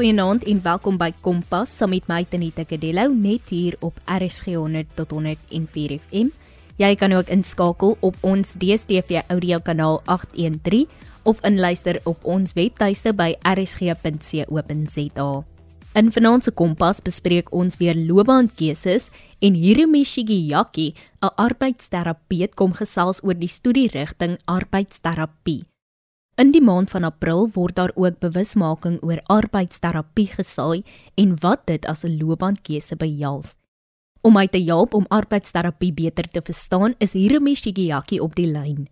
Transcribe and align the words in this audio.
Goeienaand 0.00 0.46
en 0.48 0.62
welkom 0.64 0.96
by 0.96 1.10
Kompas 1.20 1.74
saam 1.76 1.90
met 1.92 2.06
my 2.08 2.22
Tanita 2.24 2.62
Kadello 2.64 3.10
net 3.12 3.50
hier 3.52 3.74
op 3.84 3.98
RSG 4.08 4.54
100 4.56 4.94
tot 4.96 5.10
104 5.12 5.98
FM. 5.98 6.30
Jy 6.80 6.88
kan 6.96 7.12
ook 7.12 7.28
inskakel 7.28 7.98
op 8.00 8.16
ons 8.24 8.54
DStv 8.56 9.20
audio 9.28 9.58
kanaal 9.60 10.00
813 10.06 10.88
of 11.28 11.44
inluister 11.44 12.00
op 12.08 12.24
ons 12.24 12.56
webtuiste 12.56 13.12
by 13.12 13.34
rsg.co.za. 13.44 15.28
In 16.00 16.08
vanaand 16.16 16.48
se 16.48 16.54
Kompas 16.56 17.04
bespreek 17.04 17.52
ons 17.52 17.76
weer 17.76 17.98
loopbaankeuses 17.98 19.10
en 19.44 19.52
Hirumi 19.52 20.00
Shigeyaki, 20.04 20.94
'n 21.20 21.34
arbeidsterapeut 21.36 22.56
kom 22.56 22.72
gesels 22.72 23.20
oor 23.20 23.36
die 23.36 23.52
studierigting 23.52 24.40
arbeidsterapie. 24.46 25.69
In 26.40 26.54
die 26.54 26.62
maand 26.64 26.88
van 26.88 27.04
April 27.04 27.50
word 27.52 27.76
daar 27.76 27.90
ook 28.00 28.14
bewusmaking 28.22 28.94
oor 29.04 29.18
arbeidsterapie 29.28 30.30
gesaai 30.32 30.80
en 31.20 31.34
wat 31.42 31.66
dit 31.68 31.86
as 31.86 32.04
'n 32.04 32.16
loopbaankeuse 32.20 32.96
behels. 32.96 33.58
Om 34.22 34.32
my 34.32 34.46
te 34.46 34.62
help 34.64 34.94
om 34.94 35.04
arbeidsterapie 35.08 35.92
beter 35.92 36.24
te 36.24 36.40
verstaan, 36.42 36.94
is 36.98 37.12
Hirumi 37.12 37.54
Shigeaki 37.54 38.20
op 38.20 38.34
die 38.34 38.46
lyn. 38.46 38.88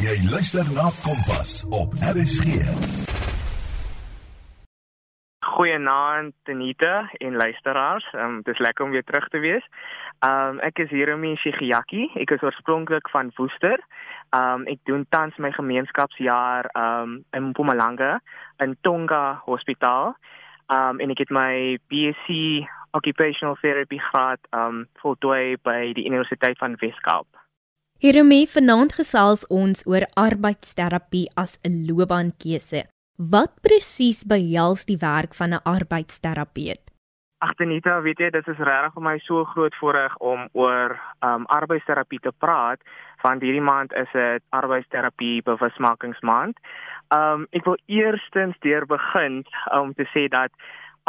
Jy 0.00 0.16
luister 0.30 0.64
na 0.72 0.88
Kompas 1.04 1.64
op 1.70 1.92
RSG. 1.92 2.44
Goeienaand 5.54 6.34
Tenita 6.42 7.10
en 7.18 7.36
luisteraars. 7.36 8.06
Ehm 8.12 8.24
um, 8.24 8.40
dis 8.42 8.58
lekker 8.58 8.84
om 8.84 8.90
weer 8.90 9.04
terug 9.04 9.28
te 9.28 9.38
wees. 9.38 9.64
Ehm 10.18 10.56
um, 10.56 10.60
ek 10.60 10.78
is 10.78 10.90
Hirumi 10.90 11.36
Shigeaki. 11.36 12.10
Ek 12.14 12.30
is 12.30 12.42
oorspronklik 12.42 13.08
van 13.10 13.30
Woester. 13.34 13.80
Um 14.34 14.64
ek 14.66 14.80
doen 14.88 15.04
tans 15.14 15.36
my 15.38 15.52
gemeenskapsjaar 15.54 16.70
um 16.74 17.20
in 17.36 17.50
Mpumalanga 17.52 18.18
in 18.64 18.76
Tonga 18.82 19.40
Hospitaal. 19.46 20.14
Um 20.72 21.00
en 21.00 21.14
ek 21.14 21.26
het 21.26 21.30
my 21.30 21.78
BSc 21.92 22.64
Occupational 22.94 23.56
Therapy 23.62 23.98
gehad 23.98 24.40
um 24.50 24.86
voltooi 25.02 25.56
by 25.62 25.92
die 25.94 26.06
Universiteit 26.08 26.58
van 26.58 26.78
Weskaap. 26.80 27.28
Hiermee 28.02 28.48
vanaand 28.50 28.96
gesels 28.98 29.46
ons 29.54 29.84
oor 29.86 30.08
arbeidsterapie 30.18 31.28
as 31.36 31.58
'n 31.62 31.86
loopbaankeuse. 31.86 32.84
Wat 33.16 33.52
presies 33.62 34.24
behels 34.26 34.84
die 34.84 34.98
werk 34.98 35.34
van 35.34 35.54
'n 35.54 35.62
arbeidsterapeut? 35.62 36.93
Agtenita, 37.44 37.98
weet 38.00 38.20
jy, 38.22 38.30
dit 38.32 38.46
is 38.48 38.60
regtig 38.64 38.94
vir 38.94 39.04
my 39.04 39.14
so 39.26 39.44
groot 39.52 39.74
voorreg 39.76 40.14
om 40.24 40.46
oor 40.56 40.94
um 41.26 41.44
arbeidsterapie 41.52 42.22
te 42.24 42.32
praat 42.40 42.80
want 43.24 43.44
hierdie 43.44 43.64
maand 43.64 43.92
is 43.96 44.08
dit 44.12 44.44
arbeidsterapie 44.56 45.42
bewusmakingsmaand. 45.48 46.56
Um 47.16 47.44
ek 47.56 47.68
wil 47.68 47.76
eerstens 47.98 48.56
deur 48.64 48.86
begin 48.88 49.42
om 49.72 49.90
um, 49.90 49.92
te 49.98 50.08
sê 50.12 50.24
dat 50.32 50.52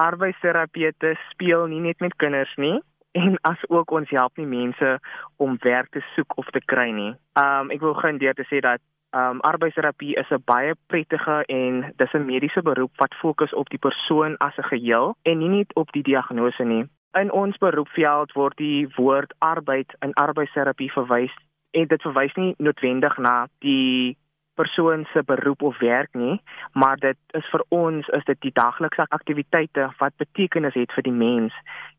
arbeidsterapeute 0.01 1.13
speel 1.29 1.69
nie 1.71 1.83
net 1.87 2.03
met 2.03 2.15
kinders 2.23 2.51
nie 2.59 2.81
en 3.15 3.39
as 3.47 3.61
ook 3.71 3.95
ons 3.95 4.11
help 4.11 4.35
nie 4.41 4.49
mense 4.49 4.97
om 5.39 5.55
werk 5.63 5.91
te 5.95 6.03
soek 6.15 6.35
of 6.41 6.51
te 6.51 6.63
kry 6.73 6.89
nie. 6.91 7.13
Um 7.39 7.71
ek 7.71 7.83
wil 7.83 7.95
begin 7.95 8.19
deur 8.19 8.35
te 8.35 8.47
sê 8.51 8.59
dat 8.63 8.83
um 9.15 9.39
arbeidsterapie 9.41 10.15
is 10.19 10.29
'n 10.29 10.43
baie 10.45 10.73
prettige 10.87 11.43
en 11.45 11.93
dis 11.95 12.13
'n 12.13 12.25
mediese 12.25 12.61
beroep 12.61 12.91
wat 12.97 13.13
fokus 13.21 13.53
op 13.53 13.69
die 13.69 13.83
persoon 13.87 14.37
as 14.37 14.57
'n 14.57 14.69
geheel 14.73 15.15
en 15.23 15.37
nie 15.37 15.49
net 15.57 15.75
op 15.75 15.91
die 15.91 16.03
diagnose 16.03 16.63
nie. 16.63 16.85
In 17.13 17.31
ons 17.31 17.57
beroepveld 17.57 18.31
word 18.31 18.57
die 18.57 18.87
woord 18.95 19.33
arbeid 19.39 19.95
in 19.99 20.13
arbeidsterapie 20.13 20.91
verwys 20.91 21.35
en 21.71 21.87
dit 21.87 22.01
verwys 22.01 22.33
nie 22.33 22.53
noodwendig 22.57 23.17
na 23.17 23.47
die 23.59 24.17
persoon 24.55 25.05
se 25.13 25.23
beroep 25.23 25.61
of 25.61 25.79
werk 25.79 26.13
nie, 26.13 26.41
maar 26.73 26.97
dit 26.97 27.17
is 27.31 27.47
vir 27.51 27.63
ons 27.69 28.07
is 28.07 28.23
dit 28.23 28.41
die 28.41 28.51
daglikse 28.53 29.05
aktiwiteite 29.09 29.89
wat 29.97 30.13
betekenis 30.17 30.73
het 30.73 30.91
vir 30.91 31.03
die 31.03 31.17
mens 31.25 31.53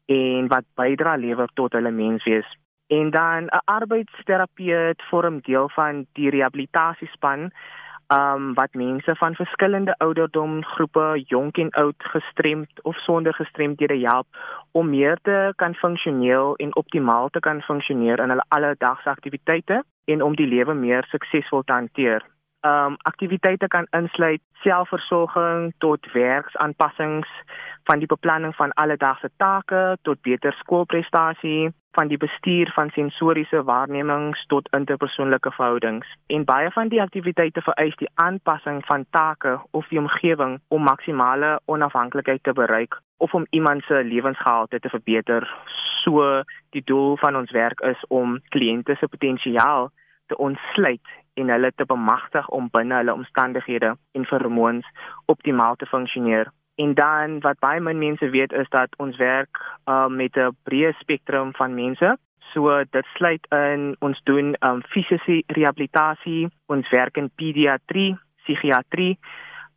en 0.07 0.49
wat 0.49 0.65
bydra 0.75 1.17
lewer 1.17 1.49
tot 1.55 1.73
hulle 1.73 1.91
menswees. 1.91 2.49
En 2.87 3.11
dan 3.11 3.43
'n 3.45 3.63
arbeidsterapeut 3.65 5.03
vorm 5.03 5.41
deel 5.41 5.69
van 5.69 6.07
die 6.13 6.31
rehabilitasiespan 6.31 7.51
um 8.09 8.55
wat 8.55 8.75
mense 8.75 9.15
van 9.15 9.35
verskillende 9.35 9.95
ouderdomgroepe, 9.99 11.23
jonk 11.27 11.57
en 11.57 11.71
oud, 11.71 11.95
gestremd 11.99 12.83
of 12.83 12.97
sonder 12.97 13.35
gestremdhede 13.35 13.99
help 13.99 14.27
om 14.71 14.91
meer 14.91 15.19
te 15.23 15.53
kan 15.57 15.75
funksioneel 15.75 16.57
en 16.57 16.77
optimaal 16.77 17.29
te 17.29 17.41
kan 17.41 17.63
funksioneer 17.63 18.19
in 18.19 18.29
hulle 18.29 18.45
alledaagse 18.49 19.11
aktiwiteite 19.11 19.85
en 20.05 20.23
om 20.23 20.37
die 20.37 20.47
lewe 20.47 20.75
meer 20.75 21.05
suksesvol 21.11 21.63
te 21.63 21.73
hanteer. 21.73 22.36
Um 22.67 22.97
aktiwiteite 23.11 23.69
kan 23.69 23.87
insluit 23.91 24.43
selfversorging 24.65 25.73
tot 25.85 26.13
werksaanpassings 26.13 27.29
van 27.87 27.99
die 28.03 28.09
beplanning 28.11 28.55
van 28.57 28.73
alledaagse 28.83 29.31
take 29.37 29.83
tot 30.03 30.23
beter 30.23 30.55
skoolprestasie, 30.63 31.71
van 31.97 32.09
die 32.09 32.19
bestuur 32.21 32.71
van 32.75 32.91
sensoriese 32.91 33.63
waarnemings 33.65 34.47
tot 34.53 34.69
interpersoonlike 34.79 35.51
verhoudings. 35.59 36.07
En 36.27 36.45
baie 36.45 36.71
van 36.71 36.89
die 36.93 37.03
aktiwiteite 37.03 37.63
vereis 37.69 37.97
die 37.97 38.11
aanpassing 38.15 38.83
van 38.87 39.07
take 39.11 39.57
of 39.71 39.89
die 39.89 39.99
omgewing 39.99 40.59
om 40.69 40.83
maksimale 40.83 41.59
onafhanklikheid 41.65 42.43
te 42.43 42.53
bereik 42.53 42.99
of 43.17 43.35
om 43.35 43.47
iemand 43.51 43.85
se 43.85 44.03
lewensgehalte 44.05 44.81
te 44.81 44.93
verbeter. 44.93 45.49
So 46.05 46.43
die 46.77 46.85
doel 46.85 47.17
van 47.17 47.37
ons 47.37 47.51
werk 47.51 47.81
is 47.81 48.05
om 48.09 48.41
kliënte 48.57 48.97
se 48.99 49.09
potensiaal 49.09 49.91
te 50.27 50.37
ontsluit 50.37 51.15
en 51.37 51.49
hulle 51.53 51.73
te 51.75 51.85
bemagtig 51.85 52.49
om 52.49 52.69
binne 52.73 52.99
hulle 53.01 53.15
omstandighede 53.15 53.95
en 54.13 54.29
vermoëns 54.33 54.87
optimaal 55.33 55.77
te 55.77 55.87
funksioneer. 55.87 56.51
En 56.77 56.95
dan 56.95 57.41
wat 57.41 57.61
baie 57.65 57.81
min 57.81 57.99
mense 57.99 58.29
weet 58.31 58.53
is 58.53 58.69
dat 58.69 58.93
ons 58.97 59.17
werk 59.17 59.61
uh, 59.89 60.07
met 60.07 60.37
'n 60.37 60.57
breë 60.69 60.93
spektrum 61.01 61.53
van 61.53 61.75
mense. 61.75 62.17
So 62.53 62.85
dit 62.91 63.07
sluit 63.15 63.47
in 63.51 63.97
ons 63.99 64.21
doen 64.25 64.57
um, 64.61 64.83
fisiese 64.83 65.43
rehabilitasie, 65.47 66.49
ons 66.67 66.89
werk 66.91 67.17
in 67.17 67.31
pediatrie, 67.35 68.19
psigiatrie, 68.43 69.19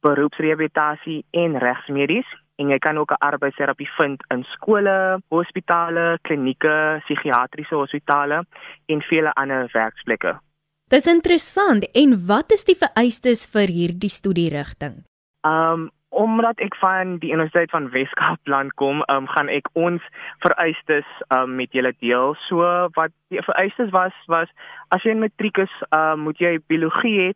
beroepsrehabilitasie 0.02 1.25
en 1.31 1.58
regsmedies 1.58 2.28
en 2.59 2.68
jy 2.68 2.78
kan 2.78 2.98
ook 2.98 3.12
'n 3.12 3.25
arbeidsterapie 3.31 3.90
vind 3.98 4.24
in 4.28 4.44
skole, 4.44 5.22
hospitale, 5.28 6.19
klinieke, 6.22 7.00
psigiatriese 7.03 7.75
hospitale 7.75 8.46
en 8.86 9.02
vele 9.02 9.34
ander 9.34 9.69
werksplekke. 9.72 10.40
Dis 10.89 11.05
interessant. 11.05 11.85
En 11.94 12.17
wat 12.25 12.51
is 12.51 12.66
die 12.66 12.77
vereistes 12.77 13.45
vir 13.53 13.69
hierdie 13.69 14.09
studierigting? 14.09 15.03
Um 15.45 15.89
omdat 16.09 16.57
ek 16.66 16.73
van 16.81 17.19
die 17.22 17.29
Universiteit 17.29 17.69
van 17.69 17.91
Weskaap 17.94 18.47
land 18.50 18.73
kom, 18.81 19.03
um, 19.13 19.27
gaan 19.29 19.47
ek 19.53 19.69
ons 19.77 20.01
vereistes 20.41 21.05
um, 21.29 21.53
met 21.55 21.69
julle 21.72 21.94
deel. 22.01 22.33
So 22.47 22.66
wat 22.97 23.13
die 23.29 23.44
vereistes 23.45 23.94
was 23.94 24.16
was 24.25 24.50
as 24.89 25.05
jy 25.05 25.13
in 25.13 25.22
matriek 25.22 25.61
is, 25.61 25.75
um, 25.94 26.25
moet 26.25 26.41
jy 26.41 26.55
biologie 26.67 27.13
hê, 27.19 27.29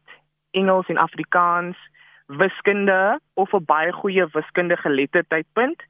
Engels 0.57 0.89
en 0.89 0.97
Afrikaans, 0.97 1.77
wiskunde 2.27 3.19
of 3.33 3.53
'n 3.53 3.65
baie 3.65 3.91
goeie 3.91 4.27
wiskundige 4.31 4.81
geletterdheidpunt. 4.81 5.83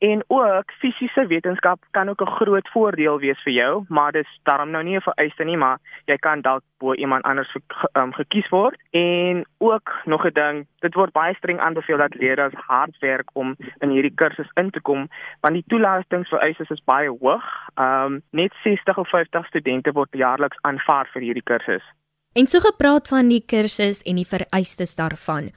En 0.00 0.24
ook 0.26 0.72
fisiese 0.78 1.26
wetenskap 1.26 1.78
kan 1.90 2.08
ook 2.08 2.20
'n 2.20 2.30
groot 2.30 2.68
voordeel 2.68 3.18
wees 3.18 3.42
vir 3.42 3.52
jou, 3.52 3.84
maar 3.88 4.12
dis 4.12 4.40
daarom 4.42 4.70
nou 4.70 4.84
nie 4.84 4.96
'n 4.96 5.00
vereiste 5.00 5.44
nie, 5.44 5.56
maar 5.56 5.78
jy 6.04 6.16
kan 6.16 6.40
dalk 6.40 6.62
bo 6.78 6.94
iemand 6.94 7.24
anders 7.24 7.56
um, 7.92 8.12
gekies 8.12 8.48
word. 8.48 8.80
En 8.90 9.46
ook 9.58 10.00
nog 10.04 10.24
'n 10.24 10.32
ding, 10.32 10.66
dit 10.78 10.94
word 10.94 11.12
baie 11.12 11.34
streng 11.34 11.60
aanbeveel 11.60 11.96
dat 11.96 12.14
leerders 12.14 12.54
hard 12.54 12.98
werk 12.98 13.30
om 13.32 13.56
in 13.78 13.90
hierdie 13.90 14.14
kursus 14.14 14.50
in 14.54 14.70
te 14.70 14.80
kom, 14.80 15.08
want 15.40 15.54
die 15.54 15.64
toelatingsvereistes 15.66 16.70
is 16.70 16.84
baie 16.84 17.08
hoog. 17.08 17.44
Ehm 17.74 18.04
um, 18.04 18.22
net 18.30 18.54
60 18.62 18.98
of 18.98 19.08
50 19.08 19.46
studente 19.46 19.92
word 19.92 20.08
jaarliks 20.10 20.58
aanvaar 20.60 21.08
vir 21.12 21.22
hierdie 21.22 21.42
kursus. 21.42 21.84
En 22.32 22.46
so 22.46 22.58
gepraat 22.60 23.08
van 23.08 23.28
die 23.28 23.44
kursus 23.46 24.02
en 24.02 24.14
die 24.14 24.26
vereistes 24.26 24.94
daarvan. 24.94 25.50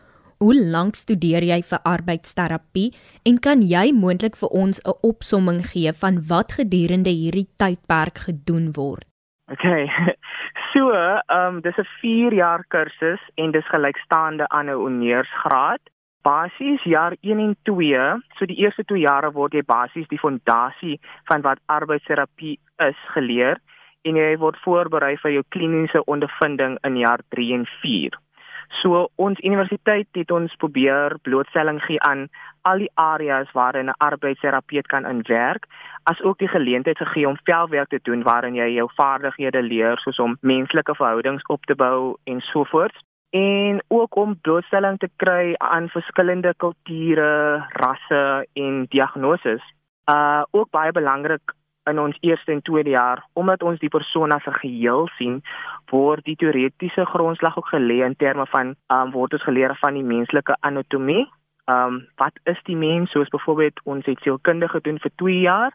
Hoe 0.44 0.56
lank 0.76 0.98
studeer 1.00 1.46
jy 1.48 1.62
vir 1.64 1.80
arbeidsterapie 1.88 2.90
en 3.30 3.38
kan 3.46 3.62
jy 3.64 3.84
moontlik 3.96 4.34
vir 4.40 4.50
ons 4.62 4.82
'n 4.84 4.96
opsomming 5.10 5.62
gee 5.72 5.92
van 6.02 6.18
wat 6.32 6.56
gedurende 6.58 7.14
hierdie 7.20 7.48
tydperk 7.62 8.18
gedoen 8.28 8.66
word? 8.80 9.08
Okay. 9.56 9.88
So, 10.74 10.90
ehm 10.90 11.22
um, 11.38 11.62
dis 11.62 11.78
'n 11.78 11.88
4 12.02 12.34
jaar 12.34 12.64
kursus 12.76 13.22
en 13.36 13.52
dis 13.52 13.68
gelykstaande 13.74 14.46
aan 14.50 14.70
'n 14.70 14.82
honeursgraad. 14.84 15.82
Basies 16.22 16.84
jaar 16.84 17.16
1 17.22 17.40
en 17.40 17.56
2, 17.64 18.04
so 18.38 18.46
die 18.46 18.60
eerste 18.64 18.84
2 18.84 19.00
jare 19.00 19.32
word 19.32 19.54
jy 19.54 19.64
basies 19.66 20.08
die 20.08 20.24
fondasie 20.26 21.00
van 21.30 21.42
wat 21.42 21.60
arbeidsterapie 21.66 22.60
is 22.90 23.00
geleer 23.16 23.58
en 24.02 24.16
jy 24.16 24.38
word 24.38 24.58
voorberei 24.66 25.16
vir 25.18 25.32
jou 25.32 25.44
kliniese 25.50 26.04
ondervinding 26.06 26.78
in 26.84 26.98
jaar 26.98 27.22
3 27.30 27.54
en 27.54 27.66
4. 27.82 28.20
So 28.82 29.08
ons 29.16 29.40
universiteit 29.40 30.08
het 30.12 30.32
ons 30.32 30.56
probeer 30.56 31.18
blootstelling 31.22 31.82
gee 31.84 32.02
aan 32.02 32.28
al 32.62 32.78
die 32.78 32.92
areas 32.96 33.52
waarin 33.52 33.90
'n 33.90 33.98
arbeidsterapeut 33.98 34.88
kan 34.88 35.06
inwerk, 35.06 35.68
as 36.04 36.22
ook 36.22 36.38
die 36.38 36.48
geleentheid 36.48 36.98
gegee 36.98 37.28
om 37.28 37.38
veldwerk 37.44 37.90
te 37.90 38.00
doen 38.02 38.24
waarin 38.24 38.56
jy 38.56 38.70
jou 38.74 38.90
vaardighede 38.96 39.62
leer 39.62 39.98
soos 39.98 40.20
om 40.20 40.38
menslike 40.42 40.96
verhoudings 40.96 41.46
op 41.48 41.66
te 41.66 41.76
bou 41.76 42.16
en 42.24 42.42
so 42.42 42.64
voort. 42.64 42.96
en 43.34 43.84
ook 43.88 44.16
om 44.16 44.40
blootstelling 44.42 44.98
te 45.00 45.10
kry 45.16 45.54
aan 45.58 45.90
verskillende 45.90 46.54
kulture, 46.58 47.66
rasse 47.82 48.48
en 48.54 48.86
diagnoses. 48.90 49.64
Uh 50.06 50.44
ook 50.52 50.70
baie 50.70 50.92
belangrik 50.92 51.54
in 51.90 52.00
ons 52.00 52.18
eerste 52.22 52.52
en 52.52 52.62
tweede 52.62 52.90
jaar 52.90 53.24
omdat 53.34 53.64
ons 53.64 53.80
die 53.80 53.90
persoon 53.90 54.32
as 54.32 54.46
'n 54.48 54.60
geheel 54.64 55.08
sien, 55.18 55.42
word 55.92 56.24
die 56.24 56.36
teoretiese 56.36 57.06
grondslag 57.06 57.58
ook 57.58 57.68
gelê 57.68 58.06
in 58.06 58.16
terme 58.16 58.46
van 58.46 58.76
um 58.90 59.12
word 59.12 59.34
ons 59.34 59.44
geleer 59.44 59.76
van 59.76 59.94
die 59.94 60.04
menslike 60.04 60.56
anatomie. 60.60 61.28
Um 61.68 62.08
wat 62.16 62.36
is 62.44 62.60
die 62.64 62.76
mens 62.76 63.12
soos 63.12 63.30
byvoorbeeld 63.30 63.80
ons 63.84 64.06
het 64.06 64.20
sielkundige 64.20 64.72
gedoen 64.72 65.00
vir 65.00 65.12
2 65.16 65.40
jaar 65.40 65.72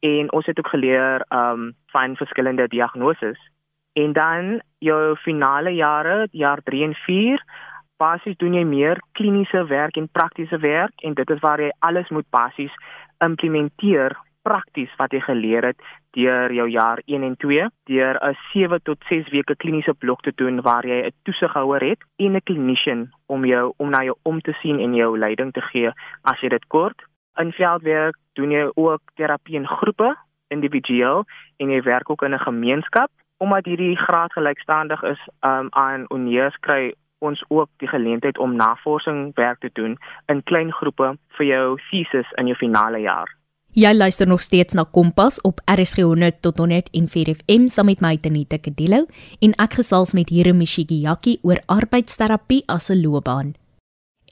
en 0.00 0.32
ons 0.32 0.46
het 0.46 0.58
ook 0.58 0.68
geleer 0.68 1.24
um 1.28 1.74
van 1.86 2.16
verskillende 2.16 2.68
diagnoses. 2.68 3.38
En 3.92 4.12
dan 4.12 4.60
jou 4.78 5.16
finale 5.16 5.70
jare, 5.70 6.28
jaar 6.30 6.60
3 6.62 6.84
en 6.84 6.94
4, 6.94 7.42
basies 7.96 8.36
doen 8.36 8.54
jy 8.54 8.64
meer 8.64 9.00
kliniese 9.12 9.64
werk 9.64 9.96
en 9.96 10.08
praktiese 10.12 10.58
werk 10.58 10.92
en 11.02 11.14
dit 11.14 11.30
is 11.30 11.40
waar 11.40 11.60
jy 11.60 11.70
alles 11.78 12.08
moet 12.08 12.28
basies 12.30 12.72
implementeer 13.24 14.16
prakties 14.48 14.92
wat 15.00 15.14
jy 15.14 15.20
geleer 15.26 15.64
het 15.70 15.80
deur 16.16 16.52
jou 16.54 16.66
jaar 16.70 17.02
1 17.04 17.24
en 17.28 17.36
2 17.44 17.66
deur 17.90 18.18
'n 18.22 18.36
7 18.52 18.80
tot 18.82 18.98
6 19.08 19.30
weke 19.34 19.56
kliniese 19.56 19.94
blok 19.94 20.20
te 20.22 20.32
doen 20.34 20.60
waar 20.68 20.86
jy 20.86 20.98
'n 21.06 21.14
toesighouer 21.24 21.82
het 21.90 22.00
en 22.16 22.36
'n 22.36 22.46
clinician 22.48 23.10
om 23.26 23.44
jou 23.44 23.72
om 23.76 23.90
na 23.90 24.02
jou 24.02 24.16
om 24.22 24.40
te 24.40 24.54
sien 24.62 24.78
en 24.80 24.94
jou 24.94 25.18
leiding 25.18 25.52
te 25.52 25.60
gee 25.60 25.90
as 26.22 26.40
jy 26.40 26.48
dit 26.48 26.66
kort. 26.66 26.98
In 27.36 27.52
veldwerk 27.52 28.16
doen 28.34 28.50
jy 28.50 28.70
ook 28.74 29.02
terapie 29.14 29.56
in 29.56 29.66
groepe, 29.66 30.16
individueel 30.48 31.24
en 31.56 31.70
jy 31.70 31.82
werk 31.82 32.10
ook 32.10 32.22
in 32.22 32.34
'n 32.34 32.48
gemeenskap 32.48 33.10
omdat 33.38 33.64
hierdie 33.64 33.96
graad 33.96 34.32
gelykstaandig 34.32 35.02
is 35.02 35.28
um, 35.40 35.66
aan 35.70 36.04
Uneus 36.08 36.56
kry 36.60 36.94
ons 37.18 37.44
ook 37.48 37.68
die 37.76 37.88
geleentheid 37.88 38.38
om 38.38 38.56
navorsing 38.56 39.34
werk 39.34 39.60
te 39.60 39.70
doen 39.72 39.98
in 40.26 40.42
klein 40.42 40.72
groepe 40.72 41.16
vir 41.38 41.46
jou 41.46 41.78
thesis 41.90 42.32
in 42.36 42.46
jou 42.46 42.56
finale 42.56 42.98
jaar. 42.98 43.35
Jy 43.76 43.90
luister 43.92 44.24
nog 44.24 44.40
steeds 44.40 44.72
na 44.72 44.86
Kompas 44.88 45.36
op 45.44 45.58
RSG 45.68 46.00
100 46.00 46.38
tot 46.40 46.58
104 46.58 47.34
FM 47.34 47.66
saam 47.68 47.90
met 47.90 48.00
my 48.00 48.14
Tenita 48.16 48.56
Kadilo 48.56 49.02
en 49.44 49.52
ek 49.60 49.74
gesels 49.76 50.14
met 50.16 50.30
Hiremi 50.32 50.64
Shigiyaki 50.64 51.34
oor 51.44 51.60
arbeidsterapie 51.74 52.62
as 52.72 52.88
'n 52.88 53.02
loopbaan. 53.04 53.52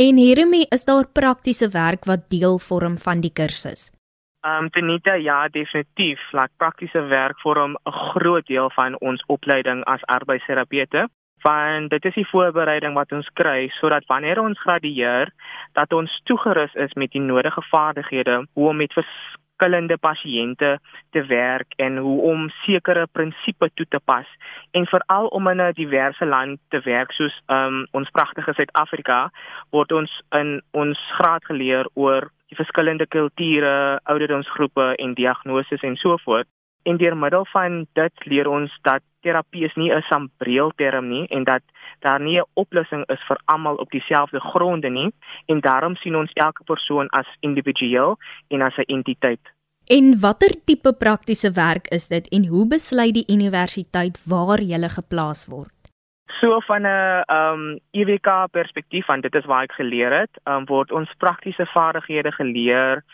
En 0.00 0.16
Hiremi, 0.16 0.62
is 0.70 0.84
daar 0.84 1.04
praktiese 1.12 1.68
werk 1.68 2.04
wat 2.04 2.30
deel 2.30 2.58
vorm 2.58 2.96
van 2.96 3.20
die 3.20 3.32
kursus? 3.32 3.92
Ehm 4.40 4.64
um, 4.64 4.70
Tenita, 4.70 5.14
ja, 5.14 5.48
definitief. 5.48 6.20
Like 6.32 6.52
praktiese 6.56 7.00
werk 7.08 7.38
vorm 7.40 7.76
'n 7.84 7.92
groot 7.92 8.46
deel 8.46 8.70
van 8.70 8.96
ons 9.00 9.24
opleiding 9.26 9.84
as 9.84 10.00
arbeidsterapeute 10.04 11.08
want 11.44 11.90
dit 11.90 12.04
is 12.04 12.16
die 12.16 12.28
voorbereiding 12.30 12.94
wat 12.96 13.12
ons 13.12 13.28
kry 13.40 13.68
sodat 13.78 14.06
wanneer 14.08 14.40
ons 14.40 14.60
gradueer 14.64 15.32
dat 15.76 15.92
ons 15.92 16.20
toegerus 16.30 16.74
is 16.86 16.92
met 17.00 17.12
die 17.12 17.20
nodige 17.20 17.62
vaardighede 17.68 18.36
hoe 18.52 18.68
om 18.68 18.80
met 18.80 18.96
verskillende 18.96 19.98
pasiënte 20.00 20.70
te 21.12 21.22
werk 21.28 21.76
en 21.76 22.00
hoe 22.06 22.16
om 22.30 22.48
sekere 22.64 23.06
prinsipes 23.12 23.74
toe 23.74 23.86
te 23.88 24.00
pas. 24.04 24.26
En 24.72 24.86
veral 24.86 25.26
om 25.26 25.48
in 25.48 25.60
'n 25.60 25.76
diverse 25.76 26.24
land 26.24 26.60
te 26.68 26.80
werk 26.80 27.12
soos 27.12 27.36
um, 27.46 27.86
ons 27.92 28.10
pragtige 28.10 28.52
Suid-Afrika 28.54 29.30
word 29.70 29.92
ons 29.92 30.22
in 30.30 30.62
ons 30.70 30.98
graad 31.18 31.44
geleer 31.44 31.86
oor 31.94 32.30
die 32.48 32.56
verskillende 32.56 33.06
kulture, 33.06 34.00
ouderdomsgroepe 34.04 34.94
en 34.96 35.14
diagnoses 35.14 35.80
en 35.80 35.96
so 35.96 36.16
voort. 36.24 36.48
En 36.84 36.96
deur 36.96 37.16
middel 37.16 37.46
van 37.52 37.86
dit 37.92 38.24
leer 38.24 38.48
ons 38.48 38.78
dat 38.82 39.02
terapie 39.24 39.64
is 39.64 39.74
nie 39.80 39.90
'n 39.92 40.04
sambreelterm 40.10 41.08
nie 41.08 41.26
en 41.28 41.44
dat 41.44 41.62
daar 42.00 42.20
nie 42.20 42.38
'n 42.38 42.50
oplossing 42.54 43.04
is 43.08 43.22
vir 43.28 43.38
almal 43.44 43.76
op 43.76 43.90
dieselfde 43.90 44.40
gronde 44.40 44.90
nie 44.90 45.10
en 45.46 45.60
daarom 45.60 45.96
sien 45.96 46.16
ons 46.16 46.32
elke 46.32 46.64
persoon 46.64 47.08
as 47.08 47.26
individueel 47.40 48.16
en 48.48 48.62
as 48.62 48.76
'n 48.76 48.92
entiteit. 48.96 49.44
En 49.86 50.20
watter 50.20 50.64
tipe 50.64 50.92
praktiese 50.92 51.50
werk 51.52 51.86
is 51.92 52.08
dit 52.08 52.28
en 52.28 52.46
hoe 52.46 52.66
besluit 52.68 53.14
die 53.14 53.28
universiteit 53.28 54.16
waar 54.24 54.60
jy 54.60 54.88
geplaas 54.88 55.46
word? 55.46 55.72
So 56.40 56.60
van 56.60 56.82
'n 56.82 56.86
ehm 56.86 57.52
um, 57.52 57.78
EWK 57.92 58.28
perspektief 58.50 59.06
want 59.06 59.22
dit 59.22 59.34
is 59.34 59.44
waar 59.44 59.62
ek 59.62 59.72
geleer 59.72 60.12
het, 60.20 60.30
um, 60.44 60.64
word 60.64 60.92
ons 60.92 61.10
praktiese 61.18 61.66
vaardighede 61.66 62.32
geleer 62.32 63.04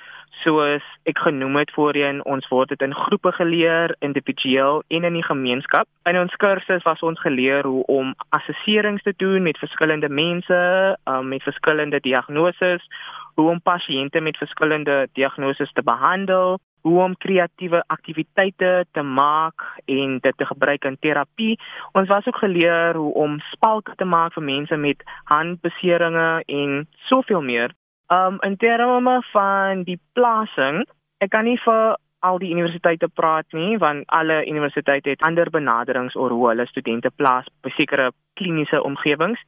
soos 0.45 0.85
ek 1.09 1.19
genoem 1.19 1.57
het 1.61 1.73
voorheen, 1.75 2.23
ons 2.25 2.47
word 2.49 2.73
dit 2.73 2.83
in 2.83 2.95
groepe 2.95 3.33
geleer, 3.37 3.95
individueel 4.05 4.83
en 4.89 5.05
in 5.05 5.19
die 5.19 5.27
gemeenskap. 5.27 5.89
In 6.09 6.19
ons 6.21 6.37
kursus 6.43 6.85
was 6.89 7.03
ons 7.07 7.21
geleer 7.21 7.67
hoe 7.69 7.85
om 7.93 8.15
assesserings 8.37 9.03
te 9.03 9.15
doen 9.17 9.43
met 9.43 9.59
verskillende 9.59 10.09
mense, 10.09 10.61
um, 11.05 11.29
met 11.29 11.43
verskillende 11.43 12.01
diagnoses, 12.01 12.87
hoe 13.35 13.49
om 13.51 13.63
pasiënte 13.63 14.21
met 14.21 14.37
verskillende 14.37 15.07
diagnoses 15.13 15.73
te 15.73 15.83
behandel, 15.83 16.59
hoe 16.81 17.01
om 17.03 17.17
kreatiewe 17.17 17.83
aktiwiteite 17.87 18.85
te 18.93 19.03
maak 19.03 19.65
en 19.85 20.19
dit 20.25 20.37
te 20.37 20.47
gebruik 20.47 20.85
in 20.85 20.97
terapie. 21.01 21.59
Ons 21.93 22.09
was 22.09 22.27
ook 22.27 22.41
geleer 22.41 22.97
hoe 22.97 23.13
om 23.15 23.41
spalke 23.53 23.95
te 23.97 24.05
maak 24.05 24.33
vir 24.37 24.47
mense 24.49 24.77
met 24.77 25.05
handbeserings 25.25 26.43
en 26.47 26.89
soveel 27.09 27.45
meer. 27.45 27.77
Um 28.11 28.39
in 28.43 28.57
terme 28.57 29.23
van 29.33 29.85
die 29.87 30.01
plasing, 30.13 30.83
ek 31.23 31.31
kan 31.31 31.47
nie 31.47 31.59
vir 31.65 31.97
al 32.21 32.39
die 32.43 32.51
universiteite 32.53 33.09
praat 33.09 33.47
nie 33.57 33.79
want 33.81 34.05
alle 34.13 34.43
universiteite 34.47 35.15
het 35.15 35.23
ander 35.25 35.51
benaderings 35.51 36.17
oor 36.17 36.35
hoe 36.37 36.49
hulle 36.51 36.67
studente 36.69 37.11
plaas 37.17 37.47
by 37.65 37.73
sekere 37.77 38.11
kliniese 38.41 38.83
omgewings. 38.83 39.41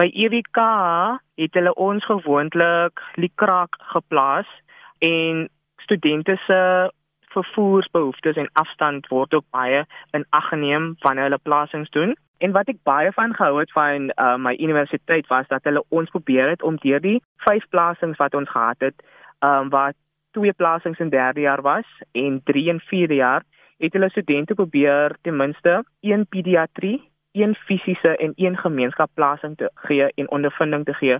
By 0.00 0.08
EWK 0.10 0.62
het 1.42 1.58
hulle 1.58 1.74
ons 1.74 2.04
gewoonlik 2.08 3.02
likraak 3.20 3.78
geplaas 3.92 4.50
en 5.04 5.46
studente 5.84 6.38
se 6.46 6.60
vervoersbehoeftes 7.36 8.38
en 8.40 8.48
afstand 8.52 9.08
word 9.12 9.34
ook 9.34 9.44
baie 9.54 9.84
in 10.16 10.24
ag 10.36 10.48
geneem 10.52 10.94
wanneer 11.04 11.28
hulle 11.28 11.42
plasings 11.42 11.90
doen. 11.96 12.16
En 12.44 12.52
wat 12.52 12.68
ek 12.72 12.82
baie 12.84 13.12
van 13.16 13.34
gehou 13.34 13.60
het 13.60 13.72
van 13.72 14.10
uh, 14.14 14.34
my 14.36 14.54
universiteit 14.60 15.28
was 15.32 15.48
dat 15.48 15.64
hulle 15.64 15.84
ons 15.88 16.10
probeer 16.12 16.52
het 16.52 16.62
om 16.62 16.76
deur 16.82 17.00
die 17.00 17.20
vyf 17.48 17.64
plasings 17.72 18.20
wat 18.20 18.34
ons 18.34 18.50
gehad 18.50 18.84
het, 18.84 19.04
um, 19.40 19.70
wat 19.72 19.96
twee 20.36 20.52
plasings 20.52 21.00
in 21.00 21.12
derde 21.12 21.40
jaar 21.40 21.62
was 21.64 21.88
en 22.12 22.40
3 22.44 22.68
en 22.74 22.80
4de 22.92 23.20
jaar, 23.20 23.44
het 23.80 23.92
hulle 23.92 24.10
studente 24.10 24.54
probeer 24.54 25.16
ten 25.22 25.36
minste 25.36 25.84
een 26.00 26.26
pediatrie, 26.28 27.00
een 27.32 27.54
fisiese 27.54 28.16
en 28.16 28.32
een 28.36 28.56
gemeenskapplasing 28.56 29.56
te 29.56 29.70
gee 29.74 30.12
en 30.14 30.30
ondervinding 30.30 30.84
te 30.84 30.94
gee 30.94 31.18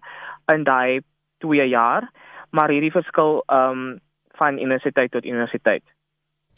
in 0.52 0.64
daai 0.64 1.00
twee 1.38 1.69
jaar. 1.69 2.11
Maar 2.50 2.73
hierdie 2.73 2.93
verskil 2.93 3.43
um 3.52 3.99
van 4.37 4.59
universiteit 4.59 5.11
tot 5.11 5.25
universiteit. 5.25 5.96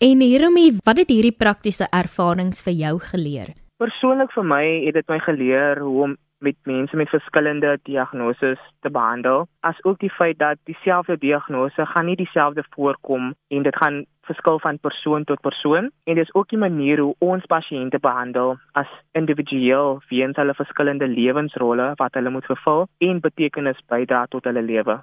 En 0.00 0.20
hieromie, 0.22 0.76
wat 0.86 1.00
het 1.00 1.08
hierdie 1.10 1.34
praktiese 1.34 1.88
ervarings 1.90 2.60
vir 2.62 2.74
jou 2.78 2.90
geleer? 3.02 3.48
Persoonlik 3.82 4.30
vir 4.30 4.44
my 4.46 4.60
het 4.84 4.94
dit 4.94 5.08
my 5.10 5.16
geleer 5.24 5.80
hoe 5.82 6.02
om 6.04 6.12
met 6.46 6.54
mense 6.70 6.94
met 6.96 7.10
verskillende 7.10 7.72
diagnoses 7.82 8.62
te 8.86 8.92
behandel, 8.94 9.48
asook 9.66 9.98
die 9.98 10.12
feit 10.14 10.38
dat 10.38 10.62
dieselfde 10.70 11.18
diagnose 11.18 11.88
gaan 11.90 12.06
nie 12.06 12.14
dieselfde 12.22 12.62
voorkom 12.76 13.34
en 13.50 13.66
dit 13.66 13.80
gaan 13.82 14.04
verskil 14.30 14.62
van 14.62 14.78
persoon 14.78 15.26
tot 15.26 15.42
persoon 15.42 15.90
en 16.06 16.14
dis 16.22 16.34
ook 16.34 16.54
die 16.54 16.62
manier 16.62 17.02
hoe 17.02 17.14
ons 17.18 17.50
pasiënte 17.50 17.98
behandel 17.98 18.54
as 18.78 18.96
individueel 19.18 19.98
weens 20.14 20.38
hulle 20.38 20.54
verskillende 20.54 21.10
lewensrolle 21.10 21.92
wat 21.98 22.14
hulle 22.14 22.30
moet 22.30 22.46
vervul 22.46 22.86
en 23.02 23.24
betekenis 23.30 23.82
bydra 23.90 24.28
tot 24.30 24.46
hulle 24.46 24.62
lewe. 24.62 25.00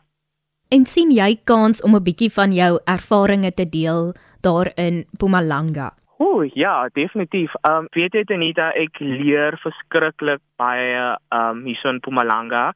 En 0.74 0.86
sien 0.90 1.12
jy 1.14 1.36
kans 1.46 1.82
om 1.86 1.96
'n 1.96 2.04
bietjie 2.04 2.32
van 2.34 2.52
jou 2.52 2.80
ervarings 2.86 3.56
te 3.56 3.70
deel 3.70 4.14
daar 4.42 4.72
in 4.76 5.06
Mpumalanga? 5.14 5.94
O, 6.18 6.44
ja, 6.54 6.90
definitief. 6.94 7.54
Ehm 7.62 7.76
um, 7.76 7.88
weet 7.92 8.14
jy 8.14 8.24
Anita, 8.34 8.72
ek 8.72 9.00
leer 9.00 9.58
verskriklik 9.62 10.42
baie 10.58 11.18
ehm 11.30 11.58
um, 11.58 11.66
hier 11.66 11.76
so 11.76 11.90
in 11.90 11.96
Mpumalanga. 11.96 12.74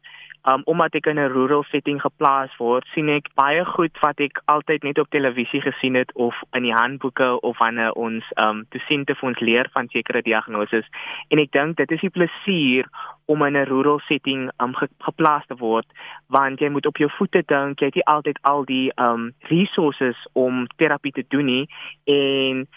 Um 0.47 0.61
omdat 0.63 0.95
ek 0.95 1.05
in 1.05 1.19
'n 1.19 1.31
rural 1.31 1.63
setting 1.63 2.01
geplaas 2.01 2.57
word, 2.57 2.85
sien 2.93 3.09
ek 3.09 3.27
baie 3.35 3.65
goed 3.65 3.97
wat 3.99 4.19
ek 4.19 4.41
altyd 4.45 4.83
net 4.83 4.99
op 4.99 5.09
televisie 5.09 5.61
gesien 5.61 5.95
het 5.95 6.11
of 6.13 6.35
in 6.53 6.63
die 6.63 6.73
handboeke 6.73 7.39
of 7.41 7.57
wanneer 7.57 7.91
ons 7.93 8.23
um 8.41 8.65
dosente 8.69 9.15
vir 9.15 9.29
ons 9.29 9.39
leer 9.39 9.69
van 9.73 9.87
sekere 9.87 10.21
diagnoses. 10.21 10.85
En 11.27 11.39
ek 11.39 11.51
dink 11.51 11.77
dit 11.77 11.91
is 11.91 12.01
die 12.01 12.09
plesier 12.09 12.85
om 13.25 13.43
in 13.43 13.57
'n 13.57 13.67
rural 13.67 13.99
setting 13.99 14.49
um 14.59 14.75
ge 14.75 14.87
geplaas 14.99 15.45
te 15.45 15.55
word, 15.55 15.87
want 16.27 16.59
jy 16.59 16.69
moet 16.69 16.85
op 16.85 16.97
jou 16.97 17.09
voete 17.09 17.43
dink, 17.45 17.79
jy 17.79 17.85
het 17.85 17.95
nie 17.95 18.05
altyd 18.05 18.39
al 18.41 18.65
die 18.65 18.91
um 18.95 19.33
resources 19.41 20.27
om 20.33 20.67
terapie 20.77 21.11
te 21.11 21.25
doen 21.27 21.45
nie 21.45 21.69
en 22.05 22.67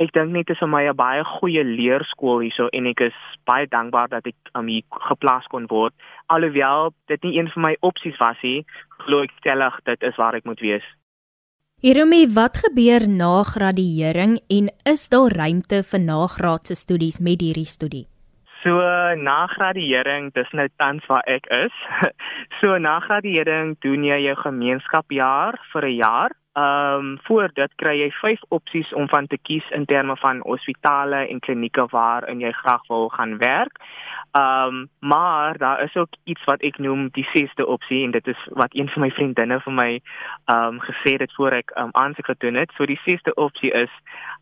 ek 0.00 0.12
dink 0.12 0.32
net 0.32 0.46
dit 0.46 0.56
is 0.56 0.60
vir 0.62 0.68
my 0.68 0.82
'n 0.88 0.96
baie 0.96 1.24
goeie 1.24 1.64
leerskool 1.64 2.40
hierso 2.40 2.68
en 2.72 2.86
ek 2.86 3.00
is 3.00 3.18
baie 3.44 3.66
dankbaar 3.66 4.08
dat 4.08 4.26
ek 4.26 4.36
um, 4.54 4.66
hier 4.66 4.82
geplaas 5.08 5.46
kon 5.50 5.66
word. 5.68 5.94
Alhoewel 6.28 6.94
dit 7.08 7.22
nie 7.22 7.38
een 7.38 7.50
van 7.54 7.62
my 7.62 7.76
opsies 7.80 8.18
was 8.18 8.36
nie, 8.42 8.64
glo 9.04 9.22
ek 9.22 9.32
stellig 9.38 9.80
dit 9.84 10.02
is 10.02 10.16
waar 10.16 10.34
ek 10.34 10.44
moet 10.44 10.60
wees. 10.60 10.84
Hieromie, 11.82 12.28
wat 12.30 12.56
gebeur 12.62 13.08
na 13.08 13.42
graduering 13.42 14.38
en 14.48 14.70
is 14.86 15.08
daar 15.08 15.34
ruimte 15.34 15.82
vir 15.82 16.00
nagraadse 16.00 16.74
studies 16.74 17.18
met 17.18 17.40
hierdie 17.40 17.66
studie? 17.66 18.11
So 18.62 18.78
na 19.18 19.46
graduering, 19.50 20.30
dis 20.36 20.50
nou 20.54 20.68
tans 20.78 21.06
waar 21.10 21.26
ek 21.26 21.48
is. 21.50 21.74
So 22.60 22.78
na 22.78 23.00
graduering 23.02 23.74
doen 23.82 24.04
jy 24.06 24.20
jou 24.22 24.36
gemeenskapjaar 24.38 25.58
vir 25.72 25.86
'n 25.88 25.96
jaar. 25.98 26.30
Ehm 26.54 26.98
um, 26.98 27.18
voor 27.22 27.50
dit 27.54 27.72
kry 27.80 27.94
jy 27.98 28.10
5 28.10 28.40
opsies 28.48 28.92
om 28.92 29.08
van 29.08 29.26
te 29.26 29.38
kies 29.38 29.70
in 29.70 29.84
terme 29.84 30.16
van 30.16 30.42
hospitale 30.44 31.26
en 31.26 31.40
klinieke 31.40 31.86
waar 31.90 32.28
in 32.28 32.40
jy 32.40 32.52
graag 32.52 32.86
wil 32.88 33.08
gaan 33.08 33.38
werk. 33.38 33.80
Ehm 34.32 34.66
um, 34.66 34.88
maar 35.00 35.58
daar 35.58 35.82
is 35.82 35.96
ook 35.96 36.14
iets 36.24 36.44
wat 36.44 36.60
ek 36.60 36.78
noem 36.78 37.08
die 37.12 37.26
sesde 37.32 37.66
opsie 37.66 38.04
en 38.04 38.10
dit 38.10 38.26
is 38.26 38.48
wat 38.50 38.76
een 38.76 38.88
van 38.88 39.02
my 39.02 39.10
vriendinne 39.10 39.60
vir 39.60 39.72
my 39.72 40.00
ehm 40.44 40.66
um, 40.66 40.80
gesê 40.80 41.16
het 41.18 41.34
voor 41.34 41.52
ek 41.52 41.70
ehm 41.70 41.84
um, 41.84 41.90
aansoek 41.92 42.26
gedoen 42.26 42.54
het. 42.54 42.70
So 42.76 42.86
die 42.86 43.00
sesde 43.04 43.34
opsie 43.34 43.70
is 43.70 43.90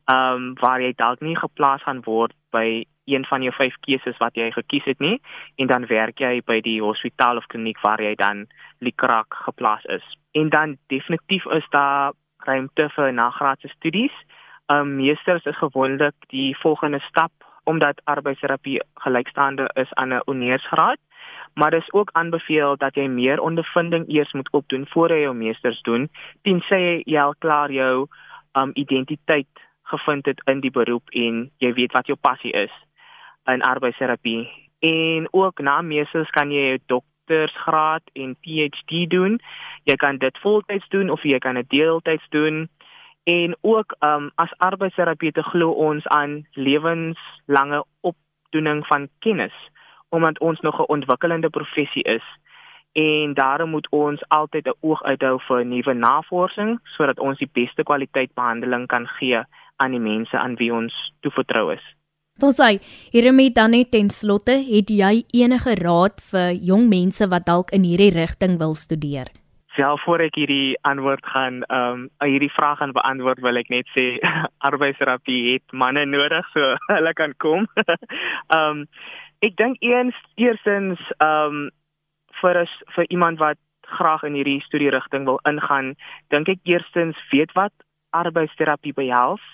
ehm 0.04 0.34
um, 0.34 0.54
waar 0.60 0.80
jy 0.80 0.92
dalk 0.96 1.20
nie 1.20 1.36
geplaas 1.36 1.82
gaan 1.82 2.02
word 2.04 2.32
by 2.50 2.84
een 3.10 3.26
van 3.26 3.42
jou 3.42 3.52
vyf 3.54 3.74
keuses 3.86 4.16
wat 4.22 4.38
jy 4.38 4.50
gekies 4.54 4.84
het 4.84 4.98
nie 4.98 5.20
en 5.56 5.66
dan 5.66 5.86
werk 5.86 6.20
jy 6.20 6.40
by 6.46 6.60
die 6.64 6.80
hospitaal 6.82 7.36
of 7.36 7.46
kliniek 7.46 7.80
waar 7.82 8.02
jy 8.02 8.14
dan 8.14 8.46
likrak 8.78 9.34
geplaas 9.44 9.84
is. 9.84 10.06
En 10.32 10.48
dan 10.48 10.76
definitief 10.86 11.46
is 11.46 11.66
daar 11.70 12.12
ruimte 12.46 12.88
vir 12.96 13.12
nagraadse 13.12 13.68
studies. 13.68 14.14
Ehm 14.70 14.80
um, 14.80 14.96
meesters 14.96 15.44
is 15.44 15.58
gewoonlik 15.58 16.14
die 16.28 16.56
volgende 16.62 17.00
stap 17.08 17.32
omdat 17.64 18.00
arbeidsterapie 18.04 18.80
gelykstaande 18.94 19.70
is 19.74 19.92
aan 19.94 20.14
'n 20.14 20.22
honeursgraad. 20.24 20.98
Maar 21.54 21.70
dis 21.70 21.92
ook 21.92 22.10
aanbeveel 22.12 22.76
dat 22.76 22.94
jy 22.94 23.06
meer 23.06 23.40
ondervinding 23.40 24.08
eers 24.08 24.32
moet 24.32 24.50
opdoen 24.50 24.86
voor 24.88 25.08
jy 25.08 25.20
jou 25.20 25.34
meesters 25.34 25.82
doen, 25.82 26.08
tensy 26.42 27.02
jy 27.04 27.20
al 27.20 27.34
klaar 27.38 27.70
jou 27.70 28.06
um 28.52 28.70
identiteit 28.74 29.48
gevind 29.82 30.26
het 30.26 30.42
in 30.44 30.60
die 30.60 30.70
beroep 30.70 31.10
en 31.10 31.50
jy 31.58 31.72
weet 31.72 31.92
wat 31.92 32.06
jou 32.06 32.18
passie 32.20 32.52
is 32.52 32.72
in 33.44 33.62
arbeidsterapie. 33.62 34.48
En 34.78 35.28
ook 35.30 35.60
na 35.60 35.80
meesters 35.82 36.30
kan 36.30 36.50
jy 36.50 36.72
'n 36.72 36.82
doktorsgraad 36.86 38.02
en 38.12 38.36
PhD 38.40 39.10
doen. 39.10 39.40
Jy 39.84 39.94
kan 39.94 40.16
dit 40.18 40.38
voltyds 40.38 40.88
doen 40.88 41.10
of 41.10 41.22
jy 41.22 41.38
kan 41.38 41.54
dit 41.54 41.68
deeltyds 41.68 42.28
doen. 42.28 42.68
En 43.24 43.56
ook 43.60 43.96
um 44.00 44.30
as 44.34 44.58
arbeidsterapeute 44.58 45.42
glo 45.42 45.70
ons 45.70 46.06
aan 46.06 46.46
lewenslange 46.52 47.84
opdoening 48.00 48.86
van 48.86 49.08
kennis 49.18 49.68
omdat 50.10 50.38
ons 50.38 50.60
nog 50.60 50.78
'n 50.78 50.92
ontwikkelende 50.92 51.50
professie 51.50 52.02
is. 52.02 52.24
En 52.92 53.34
daarom 53.34 53.70
moet 53.70 53.88
ons 53.90 54.28
altyd 54.28 54.66
'n 54.66 54.76
oog 54.80 55.02
uithou 55.02 55.40
vir 55.40 55.66
nuwe 55.66 55.92
navorsing 55.92 56.80
sodat 56.82 57.18
ons 57.18 57.38
die 57.38 57.50
beste 57.52 57.82
kwaliteit 57.82 58.34
behandeling 58.34 58.86
kan 58.86 59.06
gee 59.06 59.42
aan 59.76 59.90
die 59.90 60.00
mense 60.00 60.38
aan 60.38 60.54
wie 60.54 60.72
ons 60.72 61.12
toevertrou 61.20 61.72
is. 61.72 61.99
Ons 62.46 62.56
sê, 62.56 62.78
Jeremy, 63.12 63.50
dan 63.52 63.74
net 63.76 63.90
ten 63.92 64.08
slotte, 64.10 64.54
het 64.64 64.90
jy 64.90 65.24
enige 65.36 65.74
raad 65.80 66.22
vir 66.32 66.56
jong 66.70 66.88
mense 66.88 67.26
wat 67.28 67.46
dalk 67.48 67.72
in 67.76 67.84
hierdie 67.84 68.12
rigting 68.14 68.56
wil 68.62 68.74
studeer? 68.78 69.28
Self 69.76 70.02
voor 70.04 70.24
ek 70.24 70.38
hierdie 70.40 70.74
antwoord 70.88 71.24
gaan, 71.32 71.60
ehm 71.68 72.00
um, 72.00 72.06
hierdie 72.26 72.50
vraag 72.56 72.80
gaan 72.80 72.94
beantwoord, 72.96 73.42
wil 73.44 73.60
ek 73.60 73.70
net 73.70 73.88
sê 73.96 74.06
arbeidsterapie 74.70 75.40
het 75.52 75.76
manne 75.82 76.06
nodig 76.08 76.48
so 76.54 76.74
hulle 76.94 77.12
kan 77.14 77.36
kom. 77.44 77.68
Ehm 78.56 78.82
um, 78.82 78.84
ek 79.44 79.56
dink 79.56 79.78
eens 79.84 80.16
eersins 80.36 81.00
ehm 81.18 81.60
um, 81.60 81.68
vir 82.40 82.62
as, 82.64 82.72
vir 82.96 83.06
iemand 83.12 83.38
wat 83.38 83.60
graag 83.98 84.22
in 84.24 84.36
hierdie 84.38 84.60
studie 84.64 84.90
rigting 84.90 85.26
wil 85.28 85.40
ingaan, 85.48 85.94
dink 86.32 86.48
ek 86.48 86.60
eerstens 86.64 87.18
weet 87.32 87.52
wat 87.58 87.74
arbeidsterapie 88.16 88.94
behels 88.96 89.44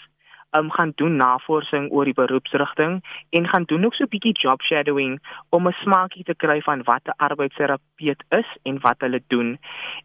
um, 0.51 0.71
gaan 0.71 0.93
doen 0.95 1.17
navorsing 1.17 1.91
oor 1.93 2.05
die 2.05 2.15
beroepsrigting 2.15 3.05
en 3.31 3.49
gaan 3.49 3.65
doen 3.65 3.85
ook 3.85 3.95
so 3.95 4.05
'n 4.05 4.09
bietjie 4.09 4.39
job 4.43 4.63
shadowing 4.63 5.21
om 5.51 5.69
'n 5.69 5.77
smaakie 5.83 6.25
te 6.25 6.35
kry 6.35 6.61
van 6.61 6.83
wat 6.83 7.05
'n 7.05 7.17
arbeidsterapeut 7.17 8.23
is 8.29 8.49
en 8.63 8.81
wat 8.81 9.01
hulle 9.01 9.23
doen. 9.27 9.59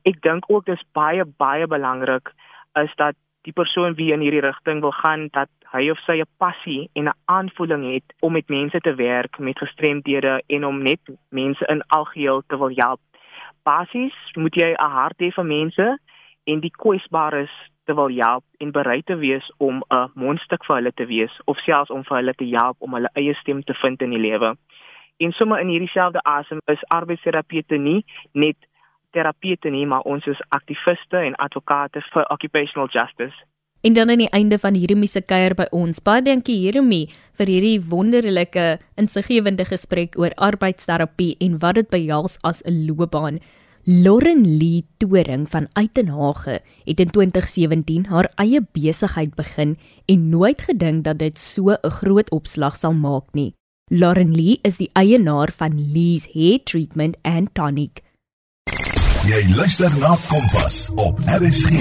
Ek 0.03 0.21
dink 0.21 0.43
ook 0.47 0.65
dis 0.65 0.83
baie 0.91 1.25
baie 1.25 1.67
belangrik 1.67 2.33
is 2.73 2.95
dat 2.95 3.15
die 3.41 3.53
persoon 3.53 3.93
wie 3.93 4.11
in 4.13 4.19
hierdie 4.19 4.41
rigting 4.45 4.81
wil 4.81 4.91
gaan 4.91 5.27
dat 5.31 5.49
hy 5.71 5.89
of 5.89 5.99
sy 6.05 6.19
'n 6.21 6.29
passie 6.37 6.89
en 6.93 7.07
'n 7.07 7.17
aanvoeling 7.25 7.93
het 7.93 8.07
om 8.19 8.31
met 8.31 8.49
mense 8.49 8.79
te 8.79 8.95
werk 8.95 9.39
met 9.39 9.57
gestremdhede 9.57 10.43
en 10.47 10.65
om 10.65 10.83
net 10.83 10.99
mense 11.29 11.65
in 11.65 11.81
algeheel 11.87 12.43
te 12.47 12.57
wil 12.57 12.71
help. 12.75 12.99
Basies 13.63 14.15
moet 14.33 14.55
jy 14.55 14.71
'n 14.73 14.89
hart 14.89 15.19
hê 15.19 15.31
vir 15.31 15.45
mense 15.45 15.99
en 16.43 16.59
die 16.59 16.71
kwesbares 16.71 17.51
te 17.85 17.93
wil 17.93 18.09
help 18.09 18.43
en 18.57 18.71
bereid 18.71 19.05
te 19.05 19.15
wees 19.15 19.51
om 19.57 19.83
'n 19.89 20.11
mondstuk 20.15 20.65
vir 20.65 20.75
hulle 20.75 20.93
te 20.93 21.05
wees 21.05 21.33
of 21.45 21.57
selfs 21.57 21.89
om 21.89 22.03
vir 22.03 22.17
hulle 22.17 22.33
te 22.33 22.45
help 22.45 22.77
om 22.79 22.93
hulle 22.93 23.09
eie 23.13 23.33
stem 23.33 23.63
te 23.63 23.73
vind 23.73 24.01
in 24.01 24.09
die 24.09 24.25
lewe. 24.29 24.57
En 25.17 25.31
sommer 25.31 25.59
in 25.59 25.67
hierdie 25.67 25.93
selfde 25.93 26.21
asem 26.23 26.59
is 26.65 26.83
arbeidsterapeute 26.87 27.77
nie 27.77 28.05
net 28.33 28.57
terapeute 29.11 29.69
nie, 29.69 29.85
maar 29.85 30.01
ons 30.01 30.25
is 30.25 30.41
aktiviste 30.49 31.17
en 31.17 31.35
advokate 31.35 32.01
vir 32.13 32.25
occupational 32.29 32.87
justice. 32.87 33.35
En 33.81 33.93
dan 33.93 34.09
aan 34.09 34.21
die 34.21 34.29
einde 34.29 34.59
van 34.59 34.73
hierdie 34.77 35.07
se 35.07 35.21
kuier 35.25 35.55
by 35.57 35.65
ons, 35.71 35.99
baie 36.05 36.21
dankie 36.21 36.59
Jeremy 36.61 37.07
vir 37.39 37.47
hierdie 37.49 37.81
wonderlike 37.81 38.77
insiggewende 38.95 39.65
gesprek 39.65 40.17
oor 40.21 40.35
arbeidsterapie 40.37 41.35
en 41.41 41.57
wat 41.57 41.75
dit 41.75 41.89
behels 41.89 42.37
as 42.43 42.61
'n 42.65 42.85
loopbaan. 42.85 43.39
Lauren 43.83 44.45
Lee 44.45 44.85
Toring 44.97 45.49
van 45.49 45.67
Uitenhage 45.73 46.61
het 46.83 46.99
in 46.99 47.09
2017 47.09 48.05
haar 48.05 48.29
eie 48.35 48.61
besigheid 48.71 49.33
begin 49.35 49.77
en 50.05 50.29
nooit 50.29 50.61
gedink 50.61 51.03
dat 51.03 51.17
dit 51.17 51.39
so 51.39 51.71
'n 51.71 51.89
groot 51.89 52.29
opslag 52.29 52.75
sal 52.75 52.93
maak 52.93 53.33
nie. 53.33 53.53
Lauren 53.89 54.35
Lee 54.35 54.59
is 54.61 54.77
die 54.77 54.89
eienaar 54.93 55.49
van 55.51 55.91
Lee's 55.93 56.33
Hair 56.33 56.63
Treatment 56.63 57.17
and 57.21 57.53
Tonic. 57.53 58.01
Jy 59.25 59.55
luister 59.55 59.89
na 59.99 60.15
Kompas 60.29 60.91
op 60.95 61.17
RSG. 61.25 61.71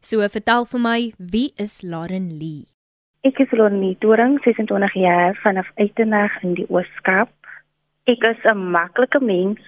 So 0.00 0.28
vertel 0.28 0.64
vir 0.64 0.80
my, 0.80 1.12
wie 1.18 1.52
is 1.56 1.82
Lauren 1.82 2.38
Lee? 2.38 2.64
Ek 3.20 3.38
is 3.38 3.50
Lauren 3.50 3.80
Lee 3.80 3.96
Toring, 3.98 4.40
26 4.42 4.94
jaar 4.94 5.38
vanaf 5.42 5.70
Uitenhage 5.74 6.40
in 6.42 6.54
die 6.54 6.66
Oos-Kaap. 6.68 7.43
Ek 8.04 8.20
is 8.20 8.44
'n 8.44 8.70
maklike 8.70 9.20
mens, 9.20 9.60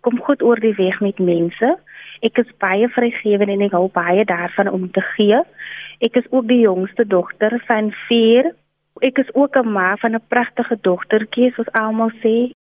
kom 0.00 0.20
goed 0.20 0.42
oor 0.42 0.60
die 0.60 0.76
weg 0.76 1.00
met 1.00 1.18
mense. 1.18 1.78
Ek 2.20 2.38
is 2.38 2.50
baie 2.60 2.88
vrygewend 2.88 3.50
en 3.50 3.62
ek 3.64 3.72
hou 3.72 3.88
baie 3.88 4.24
daarvan 4.24 4.68
om 4.68 4.90
te 4.90 5.00
gee. 5.16 5.40
Ek 6.00 6.16
is 6.16 6.26
ook 6.30 6.48
die 6.48 6.60
jongste 6.60 7.06
dogter 7.06 7.62
van 7.66 7.92
4. 8.08 8.52
Ek 9.00 9.18
is 9.18 9.34
ook 9.34 9.56
'n 9.56 9.72
ma 9.72 9.96
van 9.96 10.14
'n 10.14 10.26
pragtige 10.28 10.76
dogtertjie, 10.80 11.52
soos 11.52 11.72
almal 11.72 12.10
sê. 12.22 12.52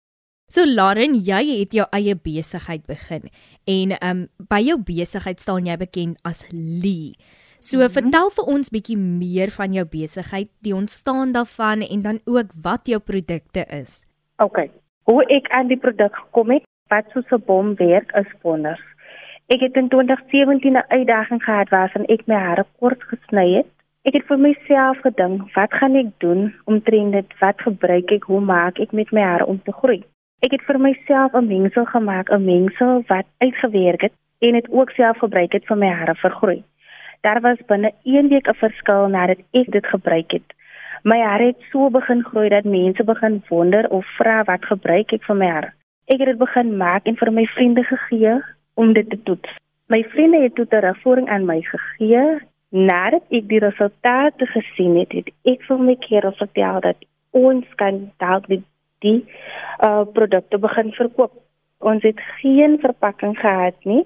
So 0.47 0.63
Lauren, 0.63 1.15
jy 1.15 1.59
het 1.59 1.73
jou 1.73 1.85
eie 1.91 2.15
besigheid 2.15 2.85
begin 2.87 3.29
en 3.65 3.97
um 3.99 4.27
by 4.47 4.61
jou 4.63 4.77
besigheid 4.79 5.39
staan 5.39 5.65
jy 5.65 5.77
bekend 5.77 6.19
as 6.23 6.47
Lee. 6.51 7.15
So 7.59 7.77
mm 7.77 7.83
-hmm. 7.83 7.91
vertel 7.91 8.29
vir 8.29 8.45
ons 8.45 8.69
bietjie 8.69 8.97
meer 8.97 9.49
van 9.49 9.73
jou 9.73 9.85
besigheid, 9.85 10.47
die 10.61 10.75
ontstaan 10.75 11.31
daarvan 11.31 11.81
en 11.81 12.01
dan 12.01 12.19
ook 12.25 12.47
wat 12.61 12.87
jou 12.87 12.99
produkte 12.99 13.65
is. 13.69 14.07
OK. 14.37 14.86
Hoe 15.07 15.23
ek 15.31 15.45
aan 15.55 15.69
die 15.71 15.79
produk 15.79 16.15
gekom 16.19 16.49
het, 16.51 16.65
wat 16.91 17.05
soos 17.13 17.29
'n 17.31 17.43
bom 17.45 17.67
werk 17.79 18.09
is 18.21 18.31
wonders. 18.41 18.83
Ek 19.47 19.59
het 19.59 19.75
in 19.81 19.87
2017 19.87 20.75
'n 20.75 20.83
uitdaging 20.87 21.43
gehad 21.43 21.69
waarin 21.69 22.05
ek 22.05 22.27
my 22.27 22.35
hare 22.35 22.65
kort 22.79 23.03
gesny 23.03 23.53
het. 23.53 23.69
Ek 24.03 24.13
het 24.13 24.25
vir 24.27 24.39
myself 24.39 24.97
gedink, 25.05 25.53
wat 25.55 25.73
gaan 25.73 25.95
ek 25.95 26.11
doen 26.17 26.53
om 26.65 26.81
trend 26.81 27.11
dit 27.11 27.39
wat 27.39 27.61
gebruik 27.61 28.11
ek, 28.11 28.23
hoe 28.23 28.41
maak 28.41 28.79
ek 28.79 28.91
met 28.91 29.11
my 29.11 29.21
hare 29.21 29.45
om 29.45 29.61
te 29.63 29.71
groei? 29.71 30.03
Ek 30.39 30.51
het 30.51 30.61
vir 30.61 30.79
myself 30.79 31.33
'n 31.33 31.47
mengsel 31.47 31.85
gemaak, 31.85 32.29
'n 32.29 32.45
mengsel 32.45 33.03
wat 33.07 33.25
uitgewerk 33.37 34.01
het 34.01 34.13
en 34.39 34.51
dit 34.51 34.69
ook 34.69 34.89
self 34.89 35.17
gebruik 35.17 35.51
het 35.51 35.65
vir 35.65 35.77
my 35.77 35.89
hare 35.89 36.15
vergroei. 36.15 36.63
Daar 37.21 37.41
was 37.41 37.65
binne 37.67 37.91
1 38.03 38.27
week 38.27 38.47
'n 38.47 38.53
verskil 38.53 39.07
nadat 39.07 39.39
ek 39.51 39.71
dit 39.71 39.85
gebruik 39.87 40.31
het. 40.31 40.53
My 41.03 41.19
hare 41.21 41.45
het 41.51 41.61
so 41.71 41.89
begin 41.89 42.23
groei 42.23 42.49
dat 42.49 42.63
mense 42.63 43.03
begin 43.03 43.43
wonder 43.49 43.89
of 43.89 44.05
vra 44.17 44.43
wat 44.43 44.65
gebruik 44.65 45.13
ek 45.13 45.23
vir 45.27 45.35
my 45.35 45.49
hare. 45.51 45.71
Ek 46.07 46.19
het 46.19 46.31
dit 46.31 46.39
begin 46.39 46.77
maak 46.77 47.05
en 47.05 47.17
vir 47.19 47.31
my 47.31 47.45
vriende 47.53 47.83
gegee 47.83 48.37
om 48.73 48.93
dit 48.93 49.09
te 49.09 49.19
toets. 49.23 49.49
My 49.87 50.01
vriende 50.13 50.41
het 50.41 50.55
toe 50.55 50.67
terugvoering 50.67 51.29
aan 51.29 51.45
my 51.45 51.61
gegee. 51.61 52.23
Nadat 52.69 53.23
ek 53.31 53.45
die 53.47 53.61
resultate 53.63 54.47
gesien 54.53 54.97
het, 54.99 55.13
het 55.13 55.29
ek 55.45 55.63
vir 55.67 55.79
my 55.79 55.95
keer 56.03 56.31
vertel 56.39 56.81
dat 56.83 57.05
ons 57.31 57.65
kan 57.75 58.07
dalk 58.17 58.47
die 58.47 58.63
die 59.05 59.19
uh 59.85 60.05
produkte 60.13 60.57
begin 60.57 60.89
verkoop. 60.97 61.35
Ons 61.79 62.03
het 62.03 62.19
geen 62.41 62.79
verpakking 62.81 63.37
gehad 63.37 63.77
nie 63.85 64.03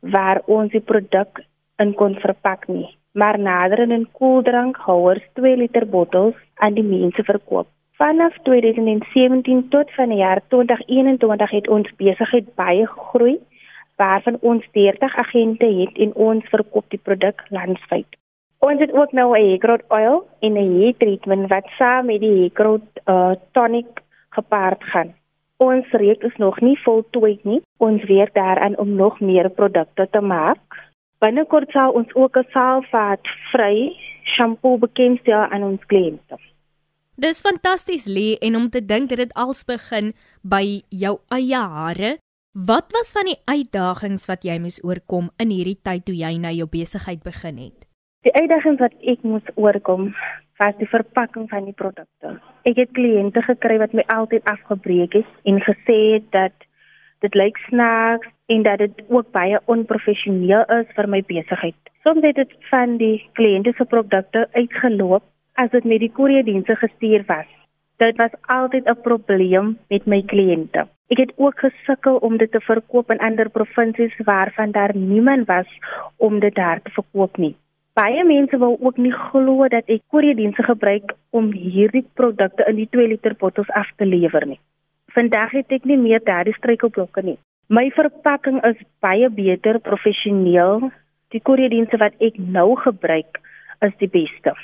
waar 0.00 0.40
ons 0.46 0.72
die 0.72 0.80
produk 0.80 1.44
in 1.76 1.92
kon 1.94 2.16
verpak 2.22 2.66
nie 2.68 2.88
maar 3.12 3.38
nader 3.38 3.78
in 3.78 3.92
'n 3.92 4.08
koeldrankhouers 4.12 5.24
2 5.32 5.56
liter 5.56 5.88
bottels 5.88 6.34
aan 6.54 6.74
die 6.74 6.84
mense 6.84 7.22
verkoop. 7.24 7.66
Vanaf 7.92 8.34
2017 8.42 9.68
tot 9.68 9.94
van 9.94 10.08
die 10.08 10.18
jaar 10.18 10.40
2021 10.48 11.50
het 11.50 11.68
ons 11.68 11.90
besigheid 11.96 12.54
baie 12.54 12.86
gegroei 12.86 13.38
waarvan 13.96 14.36
ons 14.40 14.68
30 14.72 15.16
agente 15.16 15.66
het 15.66 15.98
en 15.98 16.14
ons 16.14 16.48
verkoop 16.48 16.84
die 16.88 17.02
produk 17.02 17.42
landwyd. 17.48 18.06
Ons 18.58 18.80
het 18.80 18.92
ook 18.92 19.12
nou 19.12 19.28
'n 19.38 19.44
hairgrowth 19.44 19.84
oil 19.88 20.28
en 20.40 20.52
'n 20.52 20.80
hair 20.80 20.94
treatment 20.96 21.48
wat 21.48 21.66
saam 21.78 22.06
met 22.06 22.20
die 22.20 22.36
hairgrowth 22.38 23.00
uh, 23.06 23.32
tonic 23.52 24.02
gepaard 24.30 24.84
gaan. 24.84 25.14
Ons 25.56 25.86
reeks 25.90 26.24
is 26.24 26.36
nog 26.36 26.60
nie 26.60 26.78
voltooi 26.82 27.38
nie. 27.42 27.60
Ons 27.76 28.04
werk 28.04 28.34
daaraan 28.34 28.78
om 28.78 28.94
nog 28.94 29.20
meer 29.20 29.50
produkte 29.50 30.08
te 30.10 30.20
maak. 30.20 30.89
Binnekort 31.20 31.68
sal 31.76 31.92
ons 31.92 32.08
ook 32.16 32.36
'n 32.36 32.48
salfaat 32.52 33.20
vry 33.52 33.92
shampoo 34.24 34.78
bekendstel 34.78 35.42
aan 35.52 35.62
ons 35.62 35.84
kliënte. 35.86 36.36
Dis 37.14 37.42
fantasties 37.44 38.06
lê 38.08 38.38
en 38.40 38.56
om 38.56 38.70
te 38.70 38.80
dink 38.80 39.08
dit 39.08 39.18
het 39.18 39.34
als 39.34 39.64
begin 39.64 40.12
by 40.42 40.80
jou 40.88 41.18
eie 41.28 41.60
hare. 41.74 42.18
Wat 42.52 42.86
was 42.96 43.12
van 43.12 43.28
die 43.28 43.40
uitdagings 43.44 44.26
wat 44.26 44.42
jy 44.42 44.58
moes 44.58 44.80
oorkom 44.84 45.28
in 45.36 45.50
hierdie 45.50 45.80
tyd 45.82 46.04
toe 46.04 46.16
jy 46.16 46.38
nou 46.38 46.52
jou 46.52 46.68
besigheid 46.68 47.22
begin 47.22 47.58
het? 47.58 47.84
Die 48.22 48.32
uitdagings 48.32 48.80
wat 48.80 48.94
ek 49.12 49.22
moes 49.22 49.46
oorkom 49.54 50.14
was 50.58 50.74
die 50.78 50.88
verpakking 50.88 51.48
van 51.48 51.64
die 51.64 51.76
produkte. 51.76 52.40
Ek 52.64 52.76
het 52.76 52.90
kliënte 52.92 53.42
gekry 53.42 53.78
wat 53.78 53.92
my 53.92 54.04
altyd 54.08 54.44
afgebreek 54.44 55.12
het 55.12 55.30
en 55.44 55.60
gesê 55.60 55.98
het 56.14 56.32
dat 56.32 56.52
dit 57.20 57.34
lyk 57.34 57.56
snaaks 57.68 58.28
en 58.46 58.62
dat 58.62 58.78
dit 58.78 59.02
ook 59.08 59.30
baie 59.32 59.60
onprofessioneel 59.64 60.64
is 60.80 60.92
vir 60.96 61.08
my 61.08 61.22
besigheid. 61.26 61.76
Soms 62.04 62.24
het 62.24 62.36
dit 62.40 62.52
van 62.70 62.96
die 62.96 63.16
kliënte 63.38 63.72
se 63.76 63.84
produkte 63.84 64.46
uitgeloop 64.52 65.22
as 65.60 65.70
dit 65.70 65.84
met 65.84 66.00
die 66.00 66.12
koeriedienste 66.16 66.76
gestuur 66.80 67.24
was. 67.28 67.48
Dit 68.00 68.16
was 68.16 68.34
altyd 68.48 68.88
'n 68.88 69.00
probleem 69.02 69.78
met 69.88 70.06
my 70.06 70.22
kliënte. 70.22 70.86
Ek 71.08 71.18
het 71.18 71.32
ook 71.36 71.58
gesukkel 71.58 72.16
om 72.16 72.36
dit 72.36 72.50
te 72.52 72.60
verkoop 72.60 73.10
in 73.10 73.18
ander 73.18 73.50
provinsies 73.50 74.16
waarvan 74.24 74.70
daar 74.70 74.96
niemand 74.96 75.46
was 75.46 75.66
om 76.16 76.40
dit 76.40 76.54
daar 76.54 76.82
te 76.82 76.90
verkoop 76.90 77.36
nie. 77.36 77.56
Baie 77.92 78.24
mense 78.24 78.58
wou 78.58 78.76
ook 78.80 78.96
nie 78.96 79.12
glo 79.12 79.68
dat 79.68 79.84
ek 79.86 80.02
koeriedienste 80.08 80.62
gebruik 80.62 81.12
om 81.30 81.52
hierdie 81.52 82.06
produkte 82.14 82.64
in 82.68 82.76
die 82.76 82.88
2 82.90 83.08
liter 83.08 83.34
bottels 83.38 83.70
af 83.70 83.90
te 83.96 84.06
lewer 84.06 84.46
nie. 84.46 84.60
Vandag 85.14 85.50
het 85.50 85.72
ek 85.74 85.86
nie 85.90 85.98
meer 85.98 86.22
daardie 86.22 86.54
struikelblokke 86.54 87.22
nie. 87.26 87.38
My 87.70 87.88
verpakking 87.94 88.60
is 88.66 88.78
baie 89.02 89.30
beter 89.30 89.78
professioneel. 89.82 90.90
Die 91.34 91.42
koeriedienste 91.42 91.98
wat 92.02 92.14
ek 92.22 92.38
nou 92.38 92.74
gebruik 92.78 93.40
is 93.86 93.94
die 93.98 94.10
beste. 94.10 94.54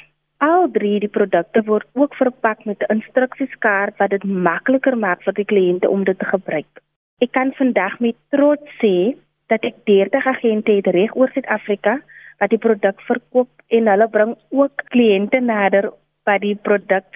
Al 0.44 0.68
drie 0.70 0.98
die 1.02 1.10
produkte 1.10 1.62
word 1.66 1.86
ook 1.98 2.14
verpak 2.14 2.64
met 2.66 2.82
'n 2.82 2.98
instruksieskaart 2.98 3.98
wat 3.98 4.10
dit 4.10 4.24
makliker 4.24 4.96
maak 4.96 5.22
vir 5.22 5.32
die 5.32 5.48
kliënte 5.52 5.88
om 5.88 6.04
dit 6.04 6.18
te 6.18 6.24
gebruik. 6.24 6.82
Ek 7.20 7.32
kan 7.32 7.52
vandag 7.52 7.98
met 8.00 8.16
trots 8.30 8.70
sê 8.82 9.16
dat 9.48 9.64
ek 9.64 9.74
30 9.84 10.26
agente 10.26 10.72
het 10.72 10.86
reg 10.86 11.16
oor 11.16 11.30
Suid-Afrika 11.32 12.00
wat 12.38 12.50
die 12.50 12.58
produk 12.58 13.00
verkoop 13.00 13.48
en 13.68 13.88
hulle 13.88 14.08
bring 14.08 14.36
ook 14.50 14.82
kliënte 14.92 15.40
nader 15.40 15.90
wat 16.24 16.40
die 16.40 16.56
produk 16.56 17.06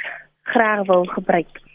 graag 0.42 0.86
wil 0.86 1.04
gebruik. 1.04 1.69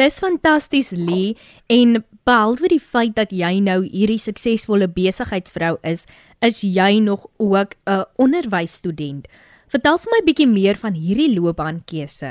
Dis 0.00 0.16
fantasties 0.22 0.94
Lee 0.96 1.34
en 1.68 1.98
behalwe 2.24 2.70
die 2.72 2.80
feit 2.80 3.10
dat 3.18 3.34
jy 3.36 3.58
nou 3.60 3.82
hierdie 3.82 4.20
suksesvolle 4.22 4.86
besigheidsvrou 4.94 5.74
is, 5.90 6.06
is 6.40 6.62
jy 6.64 7.02
nog 7.04 7.26
ook 7.36 7.76
'n 7.84 8.06
onderwysstudent. 8.16 9.28
Vertel 9.68 9.98
vir 9.98 10.10
my 10.14 10.20
bietjie 10.24 10.48
meer 10.48 10.76
van 10.84 10.94
hierdie 10.96 11.34
loopbaankeuse. 11.36 12.30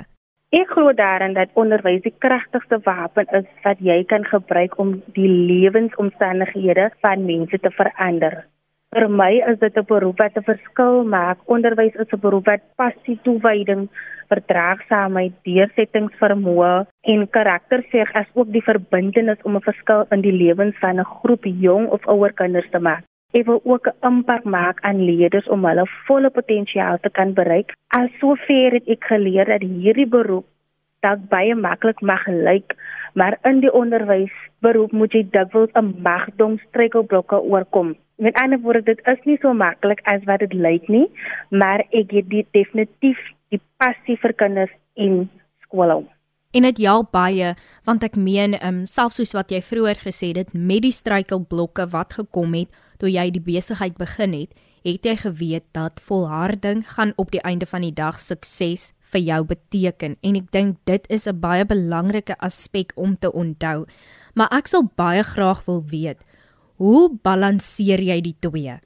Ek 0.50 0.70
glo 0.74 0.94
daarin 0.94 1.34
dat 1.34 1.54
onderwys 1.54 2.02
die 2.02 2.16
kragtigste 2.18 2.80
wapen 2.84 3.28
is 3.40 3.46
wat 3.64 3.78
jy 3.80 4.04
kan 4.04 4.26
gebruik 4.26 4.80
om 4.80 5.04
die 5.14 5.30
lewensomstandighede 5.30 6.90
van 7.02 7.26
mense 7.26 7.60
te 7.60 7.70
verander. 7.70 8.48
Vir 8.98 9.05
my 9.08 9.34
is 9.50 9.60
dit 9.62 9.75
'n 9.77 9.86
beroep 9.89 10.17
wat 10.17 10.38
'n 10.39 10.46
verskil 10.46 11.03
maak. 11.15 11.38
Onderwys 11.55 11.98
is 12.03 12.13
'n 12.13 12.22
beroep 12.24 12.46
wat 12.51 12.63
passie, 12.75 13.19
toewyding, 13.25 13.84
verdraagsaamheid, 14.31 15.34
deursettingsvermoë 15.50 16.88
en 17.13 17.30
karakter 17.38 17.84
seeg 17.91 18.10
as 18.21 18.25
ook 18.34 18.49
die 18.56 18.63
verbintenis 18.69 19.43
om 19.43 19.56
'n 19.56 19.67
verskil 19.69 20.02
in 20.10 20.21
die 20.21 20.34
lewens 20.34 20.75
van 20.80 20.99
'n 20.99 21.12
groep 21.19 21.45
jong 21.45 21.86
of 21.88 22.08
ouer 22.08 22.34
kinders 22.34 22.69
te 22.71 22.80
maak. 22.80 23.04
Ek 23.32 23.45
wil 23.45 23.62
ook 23.63 23.86
'n 23.88 24.08
impak 24.10 24.43
maak 24.43 24.82
aan 24.82 25.06
leerders 25.06 25.47
om 25.47 25.65
hulle 25.65 25.86
volle 26.08 26.30
potensiaal 26.30 26.97
te 26.99 27.10
kan 27.10 27.34
bereik. 27.34 27.73
Al 27.88 28.08
sover 28.19 28.71
het 28.71 28.88
ek 28.88 29.04
geleer 29.04 29.45
dat 29.45 29.62
hierdie 29.62 30.10
beroep 30.10 30.45
dalk 31.02 31.30
baie 31.30 31.56
maklik 31.56 32.02
mag 32.02 32.28
lyk, 32.28 32.75
maar 33.13 33.38
in 33.43 33.60
die 33.60 33.73
onderwysberoep 33.73 34.91
moet 34.91 35.12
jy 35.12 35.28
dikwels 35.30 35.71
'n 35.73 35.95
magdom 36.02 36.58
struikelblokke 36.58 37.41
oorkom. 37.41 37.95
Met 38.19 38.36
ander 38.36 38.60
woorde, 38.60 38.84
dit 38.84 38.99
is 39.08 39.19
nie 39.23 39.38
so 39.39 39.53
maklik 39.55 40.01
as 40.12 40.23
wat 40.27 40.43
dit 40.43 40.53
lyk 40.53 40.88
nie, 40.91 41.08
maar 41.49 41.86
ek 41.95 42.12
het 42.12 42.27
dit 42.29 42.47
definitief 42.51 43.19
die 43.53 43.62
passie 43.79 44.17
vir 44.19 44.34
kinders 44.36 44.73
in 44.99 45.29
skool. 45.63 46.03
En 46.51 46.65
dit 46.65 46.82
help 46.82 47.12
baie 47.13 47.53
want 47.88 48.03
ek 48.03 48.17
meen 48.17 48.58
um, 48.65 48.82
selfs 48.89 49.19
soos 49.21 49.36
wat 49.38 49.53
jy 49.53 49.62
vroeër 49.62 50.01
gesê 50.01 50.32
het 50.36 50.51
met 50.53 50.82
die 50.84 50.95
struikelblokke 50.95 51.86
wat 51.93 52.17
gekom 52.17 52.55
het 52.58 52.73
toe 52.99 53.12
jy 53.12 53.29
die 53.32 53.43
besigheid 53.43 53.95
begin 54.01 54.34
het, 54.36 54.55
het 54.84 55.05
jy 55.05 55.15
geweet 55.21 55.67
dat 55.77 56.01
volharding 56.03 56.82
gaan 56.95 57.13
op 57.21 57.32
die 57.32 57.43
einde 57.47 57.67
van 57.69 57.86
die 57.86 57.93
dag 57.95 58.19
sukses 58.19 58.89
vir 59.13 59.23
jou 59.27 59.39
beteken 59.51 60.17
en 60.25 60.39
ek 60.41 60.49
dink 60.55 60.82
dit 60.89 61.05
is 61.10 61.27
'n 61.27 61.39
baie 61.39 61.65
belangrike 61.65 62.36
aspek 62.39 62.91
om 62.95 63.15
te 63.17 63.32
onthou. 63.32 63.86
Maar 64.34 64.49
ek 64.51 64.67
sal 64.67 64.89
baie 64.95 65.23
graag 65.23 65.65
wil 65.65 65.84
weet, 65.86 66.25
hoe 66.80 67.10
balanseer 67.24 68.02
jy 68.12 68.22
die 68.24 68.36
twee? 68.39 68.78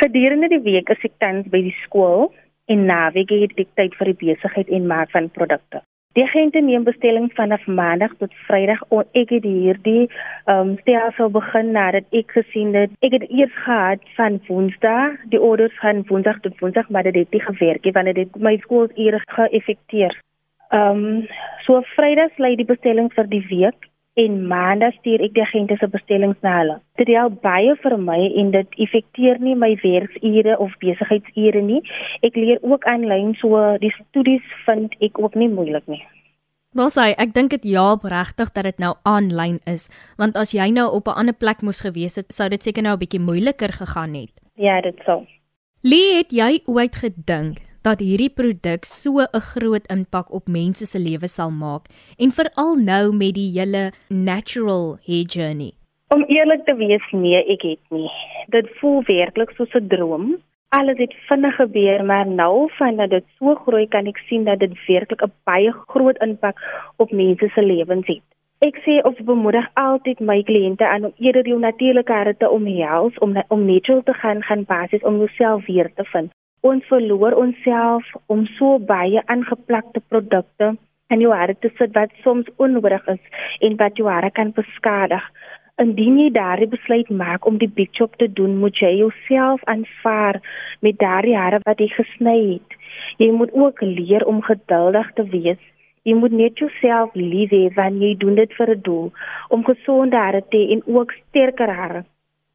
Gedurende 0.00 0.48
die 0.50 0.62
week 0.64 0.90
is 0.90 1.02
ek 1.06 1.18
tans 1.22 1.48
by 1.52 1.60
die 1.68 1.76
skool 1.84 2.30
en 2.72 2.86
naweek 2.88 3.32
het 3.44 3.58
ek 3.60 3.74
tyd 3.78 3.98
vir 3.98 4.10
die 4.10 4.20
besigheid 4.22 4.70
en 4.72 4.88
maak 4.88 5.12
van 5.12 5.28
produkte. 5.36 5.84
Die 6.14 6.22
agente 6.22 6.60
neem 6.62 6.84
bestellings 6.86 7.34
vanaf 7.34 7.64
maandag 7.66 8.12
tot 8.20 8.34
vrydag 8.46 8.82
en 8.94 9.08
ek 9.20 9.32
het 9.34 9.46
hierdie 9.46 10.04
ehm 10.06 10.60
um, 10.60 10.74
stelsel 10.82 11.32
begin 11.36 11.72
nadat 11.74 12.06
ek 12.20 12.36
gesien 12.38 12.70
het 12.78 12.92
ek 13.06 13.16
het 13.18 13.24
eers 13.30 13.56
gehad 13.64 14.04
van 14.18 14.38
woensdag 14.48 15.16
die 15.32 15.40
orders 15.42 15.74
van 15.82 16.04
woensdag 16.10 16.38
tot 16.44 16.60
woensdag 16.62 16.92
maar 16.94 17.02
dit 17.08 17.18
het 17.18 17.34
nie 17.34 17.42
gewerk 17.48 17.84
nie 17.84 17.94
want 17.96 18.12
dit 18.12 18.22
het 18.22 18.38
my 18.48 18.54
skool 18.62 18.86
eers 18.94 19.26
geëffekteer. 19.38 20.14
Ehm 20.70 21.02
um, 21.02 21.26
so 21.66 21.82
vrydag 21.96 22.38
lê 22.38 22.54
die 22.62 22.70
bestelling 22.70 23.10
vir 23.18 23.28
die 23.34 23.46
week 23.50 23.90
en 24.14 24.34
maandag 24.46 24.94
stuur 25.00 25.22
ek 25.26 25.34
die 25.34 25.42
agente 25.42 25.76
se 25.80 25.88
bestellings 25.90 26.38
na 26.46 26.58
hulle. 26.60 26.76
Dit 27.00 27.10
help 27.10 27.40
baie 27.42 27.74
vir 27.82 27.96
my 27.98 28.20
en 28.40 28.52
dit 28.54 28.76
effekteer 28.86 29.40
nie 29.42 29.56
my 29.58 29.72
werksure 29.82 30.58
of 30.62 30.76
besigheidsure 30.82 31.62
nie. 31.62 31.80
Ek 32.26 32.38
leer 32.38 32.62
ook 32.62 32.86
aanlyn 32.90 33.34
so 33.40 33.62
die 33.82 33.92
studies 33.98 34.46
vind 34.68 34.94
ek 35.02 35.18
ook 35.18 35.34
nie 35.34 35.50
moeilik 35.50 35.86
nie. 35.90 36.02
Sê 36.74 37.12
ek 37.18 37.34
dink 37.34 37.50
dit 37.54 37.68
help 37.74 38.06
regtig 38.10 38.50
dat 38.54 38.66
dit 38.66 38.78
nou 38.82 38.94
aanlyn 39.02 39.60
is 39.70 39.86
want 40.18 40.38
as 40.38 40.54
jy 40.54 40.70
nou 40.70 40.88
op 40.90 41.08
'n 41.08 41.18
ander 41.18 41.34
plek 41.34 41.62
moes 41.62 41.82
gewees 41.82 42.16
het 42.16 42.32
sou 42.32 42.48
dit 42.48 42.62
seker 42.62 42.82
nou 42.82 42.94
'n 42.94 43.02
bietjie 43.02 43.20
moeiliker 43.20 43.72
gegaan 43.72 44.14
het. 44.14 44.34
Ja, 44.56 44.80
dit 44.80 44.98
sou. 45.06 45.26
Lee 45.82 46.16
het 46.16 46.30
jy 46.30 46.62
ooit 46.66 46.94
gedink 46.96 47.58
dat 47.84 48.00
hierdie 48.00 48.32
produk 48.32 48.86
so 48.88 49.20
'n 49.20 49.44
groot 49.52 49.86
impak 49.94 50.32
op 50.32 50.46
mense 50.48 50.86
se 50.86 50.98
lewe 50.98 51.28
sal 51.28 51.50
maak 51.50 51.84
en 52.16 52.30
veral 52.38 52.74
nou 52.90 53.12
met 53.12 53.34
die 53.34 53.50
hele 53.56 53.82
natural 54.08 54.96
hair 55.06 55.26
journey. 55.34 55.72
Om 56.08 56.24
eerlik 56.24 56.64
te 56.64 56.74
wees, 56.74 57.06
nee, 57.12 57.44
ek 57.54 57.62
het 57.62 57.84
nie. 57.90 58.10
Dit 58.48 58.68
voel 58.78 59.02
werklik 59.02 59.50
soos 59.56 59.74
'n 59.74 59.88
droom. 59.88 60.36
Alles 60.68 60.98
het 60.98 61.14
vinnig 61.28 61.56
gebeur, 61.56 62.04
maar 62.04 62.26
nou 62.26 62.70
vandat 62.78 63.10
dit 63.10 63.24
so 63.38 63.54
groei 63.54 63.86
kan 63.88 64.06
ek 64.06 64.18
sien 64.28 64.44
dat 64.44 64.58
dit 64.58 64.72
werklik 64.86 65.22
'n 65.22 65.32
baie 65.44 65.72
groot 65.86 66.18
impak 66.22 66.56
op 66.96 67.10
mense 67.12 67.48
se 67.54 67.62
lewens 67.62 68.06
het. 68.06 68.24
Ek 68.58 68.76
sê 68.84 69.02
of 69.02 69.16
bemoedig 69.24 69.66
altyd 69.74 70.20
my 70.20 70.42
kliënte 70.42 70.86
aan 70.86 71.04
om 71.04 71.12
eerder 71.18 71.46
jou 71.46 71.58
natuurlike 71.58 72.12
hare 72.12 72.36
te 72.36 72.50
omhels 72.50 73.18
om 73.18 73.44
om 73.48 73.66
natural 73.66 74.02
te 74.02 74.14
gaan 74.14 74.42
gaan 74.42 74.64
basies 74.64 75.02
om 75.02 75.16
jouself 75.16 75.66
weer 75.66 75.92
te 75.94 76.04
vind 76.04 76.32
ons 76.64 76.86
verloor 76.88 77.36
onsself 77.36 78.06
om 78.32 78.46
so 78.56 78.78
baie 78.88 79.22
aangeplakte 79.32 80.00
produkte 80.08 80.70
in 81.12 81.20
jou 81.20 81.32
hare 81.36 81.54
te 81.60 81.70
sit 81.78 81.92
wat 81.98 82.14
soms 82.24 82.48
onnodig 82.66 83.04
is 83.12 83.42
en 83.68 83.76
wat 83.82 84.00
jou 84.00 84.08
hare 84.08 84.30
kan 84.38 84.52
beskadig. 84.56 85.26
Indien 85.82 86.16
jy 86.22 86.30
daardie 86.32 86.70
besluit 86.70 87.10
maak 87.10 87.46
om 87.50 87.58
die 87.60 87.68
big 87.68 87.90
chop 87.98 88.14
te 88.16 88.28
doen, 88.40 88.56
moet 88.62 88.78
jy 88.80 88.92
jouself 89.00 89.64
aanvaar 89.70 90.40
met 90.86 90.98
daardie 91.02 91.36
hare 91.36 91.60
wat 91.66 91.82
jy 91.82 91.90
gesny 91.96 92.36
het. 92.54 92.78
Jy 93.18 93.30
moet 93.34 93.52
ook 93.52 93.82
leer 93.82 94.24
om 94.30 94.40
geduldig 94.48 95.12
te 95.18 95.26
wees. 95.36 95.60
Jy 96.04 96.16
moet 96.20 96.32
net 96.36 96.60
jouself 96.62 97.12
lief 97.18 97.52
hê 97.52 97.66
wanneer 97.76 98.14
jy 98.14 98.16
doen 98.24 98.40
dit 98.40 98.56
vir 98.56 98.74
'n 98.76 98.82
doel 98.88 99.12
om 99.48 99.64
gesonde 99.64 100.16
hare 100.16 100.42
te 100.48 100.56
hê 100.56 100.72
en 100.72 100.82
ook 100.86 101.12
sterker 101.12 101.74
hare. 101.80 102.04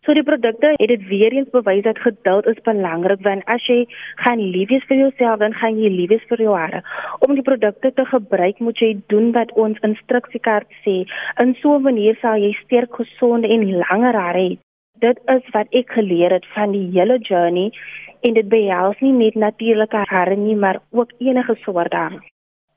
So 0.08 0.16
die 0.16 0.24
produkte 0.24 0.72
het 0.80 0.88
dit 0.88 1.02
weer 1.10 1.34
eens 1.36 1.50
bewys 1.52 1.84
dat 1.84 2.00
geduld 2.00 2.46
is 2.48 2.62
belangrik 2.64 3.20
want 3.26 3.44
as 3.52 3.66
jy 3.68 3.82
gaan 4.24 4.40
lief 4.40 4.70
wees 4.72 4.86
vir 4.88 4.98
jouself 5.02 5.42
dan 5.42 5.54
gaan 5.60 5.76
jy 5.82 5.90
lief 5.92 6.10
wees 6.14 6.24
vir 6.30 6.44
jou 6.46 6.56
hare. 6.56 6.80
Om 7.20 7.36
die 7.36 7.44
produkte 7.44 7.92
te 7.94 8.06
gebruik 8.08 8.62
moet 8.64 8.80
jy 8.80 8.94
doen 9.12 9.34
wat 9.36 9.52
ons 9.60 9.82
instruksiekaart 9.84 10.72
sê. 10.86 11.04
In 11.44 11.56
so 11.62 11.76
'n 11.76 11.84
manier 11.84 12.18
sal 12.22 12.40
jy 12.40 12.54
sterk, 12.64 12.96
gesonde 12.96 13.48
en 13.48 13.68
langer 13.84 14.16
hare 14.16 14.40
hê. 14.40 14.58
Dit 15.00 15.20
is 15.28 15.44
wat 15.54 15.68
ek 15.72 15.92
geleer 15.92 16.32
het 16.32 16.46
van 16.56 16.72
die 16.72 16.88
hele 16.96 17.20
journey 17.20 17.72
en 18.22 18.34
dit 18.34 18.50
behels 18.50 19.00
nie 19.02 19.14
net 19.14 19.36
natuurlike 19.36 20.04
hare 20.08 20.36
nie, 20.36 20.56
maar 20.56 20.80
ook 20.92 21.12
enige 21.20 21.56
soort 21.64 21.94
hare. 21.94 22.20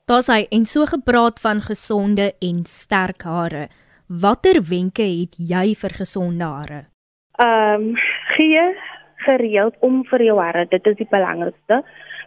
Daar's 0.05 0.27
hy 0.27 0.45
en 0.51 0.65
so 0.65 0.85
gepraat 0.85 1.39
van 1.39 1.61
gesonde 1.61 2.33
en 2.39 2.65
sterk 2.65 3.23
hare. 3.23 3.67
Watter 4.07 4.61
wenke 4.69 5.03
het 5.03 5.35
jy 5.37 5.75
vir 5.75 5.89
gesonde 5.89 6.43
hare? 6.43 6.92
Ehm 7.33 7.81
um, 7.81 7.95
gee 8.35 8.75
gereeld 9.15 9.75
om 9.79 10.03
vir 10.05 10.21
jou 10.21 10.35
hare, 10.39 10.65
dit 10.69 10.85
is 10.85 10.97
die 10.99 11.07
belangrikste. 11.09 11.79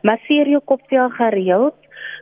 Masseer 0.03 0.49
jou 0.51 0.61
kopvel 0.64 1.11
gereeld. 1.14 1.77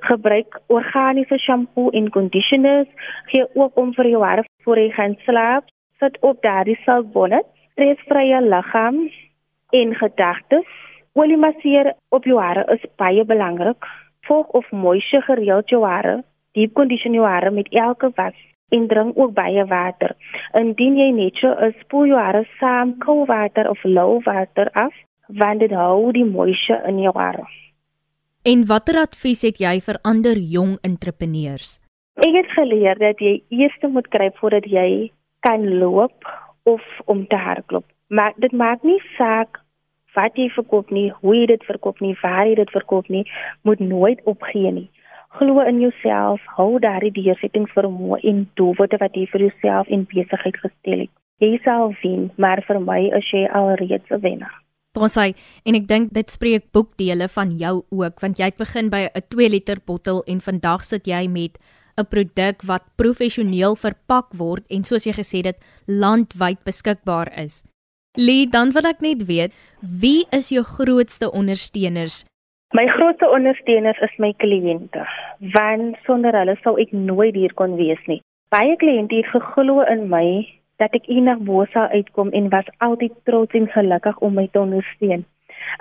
Gebruik 0.05 0.61
organiese 0.67 1.39
shampoo 1.39 1.89
en 1.91 2.11
conditioners. 2.11 2.89
Gee 3.33 3.47
ook 3.55 3.77
om 3.81 3.95
vir 3.95 4.11
jou 4.11 4.23
hare 4.23 4.45
voor 4.65 4.79
jy 4.79 4.91
gaan 4.91 5.17
slaap. 5.25 5.65
Sit 5.99 6.21
op 6.21 6.43
daardie 6.43 6.77
selfbonnet. 6.85 7.49
Stresvrye 7.73 8.41
liggaam 8.41 9.09
en 9.71 9.95
gedagtes. 9.95 10.69
Olie 11.13 11.41
masseer 11.41 11.95
op 12.09 12.25
jou 12.25 12.41
hare 12.41 12.67
is 12.77 12.85
baie 12.97 13.25
belangrik. 13.25 13.89
Volg 14.29 14.47
of 14.47 14.71
moisture 14.71 15.23
gereeld 15.23 15.69
jou 15.69 15.85
hare. 15.85 16.23
Deep 16.53 16.75
condition 16.75 17.17
jou 17.17 17.25
hare 17.25 17.51
met 17.51 17.73
elke 17.73 18.13
was 18.15 18.37
en 18.69 18.87
drink 18.89 19.19
ook 19.19 19.35
baie 19.35 19.65
water. 19.67 20.15
Indien 20.55 20.97
jy 20.97 21.11
net 21.15 21.41
so 21.43 21.53
is, 21.67 21.75
spoel 21.85 22.13
jou 22.13 22.21
hare 22.21 22.45
saam 22.61 22.97
koue 23.05 23.27
water 23.27 23.69
of 23.71 23.85
lauw 23.85 24.21
water 24.25 24.71
af, 24.73 24.95
want 25.29 25.61
dit 25.61 25.73
hou 25.73 26.13
die 26.13 26.25
moisture 26.25 26.81
in 26.89 27.01
jou 27.03 27.13
hare. 27.19 27.47
En 28.45 28.67
watter 28.69 28.99
advies 29.01 29.43
het 29.47 29.61
jy 29.61 29.79
vir 29.81 29.99
ander 30.05 30.37
jong 30.37 30.77
entrepreneurs? 30.85 31.79
Ek 32.21 32.35
het 32.37 32.51
geleer 32.55 32.99
dat 33.01 33.21
jy 33.21 33.39
eers 33.51 33.77
moet 33.91 34.09
kry 34.13 34.31
voordat 34.39 34.67
jy 34.69 35.11
kan 35.41 35.65
loop 35.81 36.29
of 36.69 36.83
om 37.05 37.27
te 37.27 37.37
hardloop. 37.37 37.87
Maar 38.09 38.33
dit 38.37 38.53
maak 38.53 38.83
nie 38.83 39.01
saak 39.17 39.61
wat 40.15 40.37
jy 40.39 40.49
verkoop 40.55 40.93
nie, 40.95 41.09
hoe 41.21 41.35
jy 41.35 41.47
dit 41.51 41.65
verkoop 41.67 42.01
nie, 42.05 42.15
waar 42.23 42.47
jy 42.47 42.55
dit 42.61 42.71
verkoop 42.71 43.09
nie, 43.11 43.25
moet 43.63 43.81
nooit 43.81 44.21
opgee 44.31 44.71
nie. 44.71 44.89
Glo 45.35 45.61
in 45.67 45.81
jouself, 45.81 46.41
hou 46.57 46.79
daardie 46.79 47.11
deursetting 47.11 47.65
vermoë 47.75 48.21
en 48.31 48.45
doelwitte 48.55 49.01
wat 49.01 49.17
jy 49.19 49.25
vir 49.33 49.49
jouself 49.49 49.89
en 49.91 50.05
besigheid 50.07 50.59
gestel 50.63 51.01
het. 51.05 51.13
Jy 51.43 51.59
sal 51.65 51.91
wen, 52.05 52.29
maar 52.39 52.63
vir 52.63 52.79
my 52.79 53.01
is 53.19 53.31
jy 53.33 53.49
alreeds 53.51 54.11
'n 54.11 54.21
wenner. 54.23 54.53
Ons 54.95 55.17
sê 55.19 55.35
en 55.67 55.75
ek 55.75 55.89
dink 55.89 56.13
dit 56.15 56.31
spreek 56.31 56.71
boekdele 56.71 57.27
van 57.29 57.51
jou 57.51 57.83
ook 57.91 58.21
want 58.23 58.39
jy 58.39 58.45
het 58.45 58.57
begin 58.57 58.91
by 58.91 59.11
'n 59.11 59.27
2 59.29 59.49
liter 59.49 59.79
bottel 59.85 60.23
en 60.27 60.41
vandag 60.41 60.85
sit 60.85 61.07
jy 61.07 61.27
met 61.27 61.59
'n 61.99 62.07
produk 62.07 62.63
wat 62.63 62.85
professioneel 62.97 63.75
verpak 63.75 64.33
word 64.35 64.65
en 64.71 64.85
soos 64.85 65.05
jy 65.05 65.13
gesê 65.13 65.43
het 65.45 65.59
landwyd 65.87 66.63
beskikbaar 66.65 67.29
is. 67.39 67.65
Lee, 68.17 68.47
dan 68.47 68.71
wil 68.71 68.87
ek 68.87 69.01
net 69.01 69.27
weet, 69.27 69.53
wie 69.81 70.27
is 70.31 70.49
jou 70.49 70.63
grootste 70.63 71.33
ondersteuners 71.33 72.25
My 72.75 72.89
grootste 72.89 73.29
ondersteuners 73.31 74.01
is 74.03 74.15
my 74.19 74.33
kliënte, 74.43 75.05
want 75.55 75.99
sonder 76.09 76.35
hulle 76.35 76.57
sou 76.65 76.73
ek 76.83 76.91
nooit 76.91 77.37
hier 77.39 77.53
kon 77.55 77.77
wees 77.79 78.01
nie. 78.11 78.19
Baie 78.51 78.75
kliënte 78.81 79.21
het 79.21 79.29
geglo 79.31 79.85
in 79.93 80.09
my 80.11 80.25
dat 80.83 80.97
ek 80.99 81.07
eendag 81.07 81.45
bo 81.47 81.69
sou 81.71 81.85
uitkom 81.93 82.35
en 82.35 82.51
was 82.51 82.73
altyd 82.83 83.15
trots 83.31 83.55
en 83.55 83.71
gelukkig 83.77 84.19
om 84.27 84.35
my 84.41 84.49
te 84.51 84.65
ondersteun. 84.65 85.23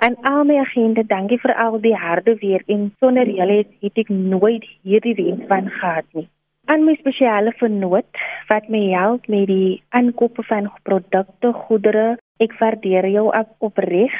En 0.06 0.14
al 0.22 0.46
my 0.46 0.60
agente, 0.62 1.02
dankie 1.10 1.40
vir 1.42 1.56
al 1.66 1.80
die 1.82 1.96
harde 1.98 2.36
werk 2.46 2.70
en 2.70 2.86
sonder 3.02 3.26
julle 3.26 3.58
het, 3.64 3.74
ek 4.06 4.14
nooit 4.14 4.70
hierdie 4.86 5.18
wens 5.18 5.44
van 5.50 5.74
gehad 5.74 6.06
nie. 6.14 6.28
En 6.70 6.86
my 6.86 6.94
spesiale 7.02 7.58
vernoot 7.58 8.24
wat 8.54 8.70
my 8.70 8.86
help 8.94 9.26
met 9.26 9.50
die 9.50 9.82
aankoop 9.90 10.44
van 10.46 10.70
produkte, 10.86 11.56
goedere, 11.66 12.10
ek 12.38 12.54
waardeer 12.62 13.10
jou 13.18 13.32
op 13.34 13.72
opreg. 13.72 14.14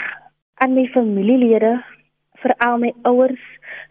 En 0.58 0.74
my 0.74 0.90
familielede 0.90 1.78
veral 2.42 2.78
my 2.78 2.92
ouers 3.02 3.44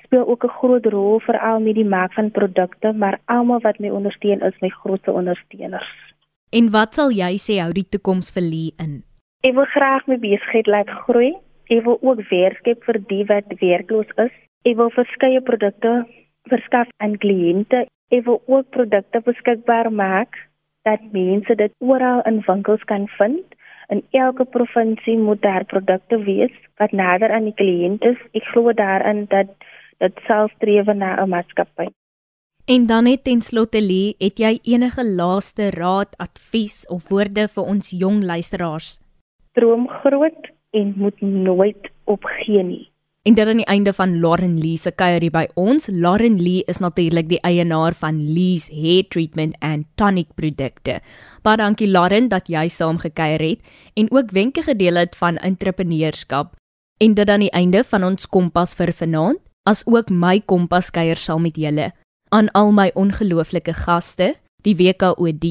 speel 0.03 0.27
ook 0.27 0.43
'n 0.43 0.57
groot 0.59 0.85
rol 0.85 1.19
veral 1.19 1.59
met 1.59 1.75
die 1.75 1.85
maak 1.95 2.13
van 2.13 2.31
produkte, 2.31 2.93
maar 2.93 3.19
almal 3.25 3.59
wat 3.59 3.79
my 3.79 3.89
ondersteun 3.89 4.41
is 4.41 4.59
my 4.61 4.69
grootste 4.69 5.11
ondersteuners. 5.11 6.13
En 6.49 6.69
wat 6.69 6.93
sal 6.93 7.09
jy 7.11 7.33
sê 7.37 7.59
hou 7.61 7.71
die 7.71 7.89
toekoms 7.89 8.31
vir 8.31 8.43
Lee 8.43 8.73
in? 8.77 9.03
Ek 9.41 9.53
wil 9.53 9.65
graag 9.65 10.07
my 10.07 10.17
besigheid 10.17 10.67
laat 10.67 10.89
groei. 10.89 11.33
Ek 11.67 11.83
wil 11.83 11.97
ook 12.01 12.21
werk 12.29 12.57
skep 12.57 12.83
vir 12.83 12.99
die 13.07 13.25
wat 13.25 13.45
werkloos 13.59 14.11
is. 14.15 14.35
Ek 14.63 14.75
wil 14.75 14.89
verskeie 14.89 15.41
produkte 15.41 16.05
verskaf 16.51 16.87
aan 16.97 17.17
kliënte. 17.17 17.87
Ek 18.11 18.25
wil 18.25 18.41
ook 18.45 18.69
produkte 18.69 19.21
beskikbaar 19.25 19.91
maak 19.91 20.37
dat 20.83 20.99
mense 21.11 21.55
dit 21.55 21.71
oral 21.79 22.21
in 22.29 22.43
winkels 22.47 22.83
kan 22.83 23.07
vind 23.17 23.55
in 23.93 24.03
elke 24.11 24.45
provinsie 24.45 25.17
moet 25.17 25.41
daar 25.41 25.65
produkte 25.65 26.17
wees 26.25 26.55
wat 26.81 26.91
nader 26.91 27.31
aan 27.31 27.49
die 27.49 27.57
kliënt 27.61 28.05
is. 28.11 28.19
Ek 28.33 28.45
glo 28.53 28.73
daarin 28.73 29.25
dat 29.33 29.51
dit 30.03 30.23
self 30.27 30.51
streef 30.57 30.89
na 30.93 31.15
'n 31.21 31.29
maatskappy. 31.29 31.87
En 32.65 32.85
dan 32.87 33.03
net 33.03 33.23
ten 33.23 33.41
slotte 33.41 33.81
Lee, 33.81 34.15
het 34.17 34.39
jy 34.39 34.59
enige 34.63 35.03
laaste 35.03 35.69
raad, 35.69 36.15
advies 36.17 36.87
of 36.87 37.09
woorde 37.09 37.47
vir 37.47 37.63
ons 37.63 37.89
jong 37.89 38.23
luisteraars? 38.23 38.99
Droom 39.51 39.87
groot 39.89 40.51
en 40.71 40.93
moet 40.95 41.21
nooit 41.21 41.91
opgee 42.03 42.63
nie. 42.63 42.92
En 43.23 43.37
dit 43.37 43.47
aan 43.47 43.61
die 43.61 43.71
einde 43.71 43.93
van 43.95 44.19
Lauren 44.19 44.57
Lee 44.59 44.77
se 44.77 44.91
kuier 44.91 45.23
hier 45.23 45.31
by 45.31 45.45
ons. 45.55 45.85
Lauren 45.87 46.41
Lee 46.43 46.65
is 46.67 46.81
natuurlik 46.83 47.29
die 47.29 47.39
eienaar 47.47 47.95
van 47.95 48.17
Lee's 48.19 48.65
Hair 48.67 49.07
Treatment 49.07 49.55
and 49.63 49.85
Tonic 49.95 50.33
produkte. 50.35 50.97
Baie 51.41 51.61
dankie 51.61 51.87
Lauren 51.87 52.27
dat 52.27 52.51
jy 52.51 52.65
saam 52.67 52.99
gekuier 52.99 53.39
het 53.39 53.63
en 53.95 54.11
ook 54.11 54.35
wenke 54.35 54.65
gedeel 54.67 54.99
het 54.99 55.15
van 55.15 55.39
entrepreneurskap. 55.39 56.57
En 56.99 57.15
dit 57.15 57.29
aan 57.29 57.47
die 57.47 57.53
einde 57.55 57.85
van 57.87 58.03
ons 58.03 58.27
kompas 58.27 58.75
vir 58.75 58.91
vanaand, 58.91 59.39
as 59.63 59.87
ook 59.87 60.11
my 60.11 60.41
kompas 60.43 60.91
kuier 60.91 61.15
saam 61.15 61.47
met 61.47 61.55
julle. 61.55 61.93
Aan 62.35 62.51
al 62.51 62.75
my 62.75 62.91
ongelooflike 62.91 63.71
gaste, 63.85 64.33
die 64.67 64.75
WKOD, 64.75 65.47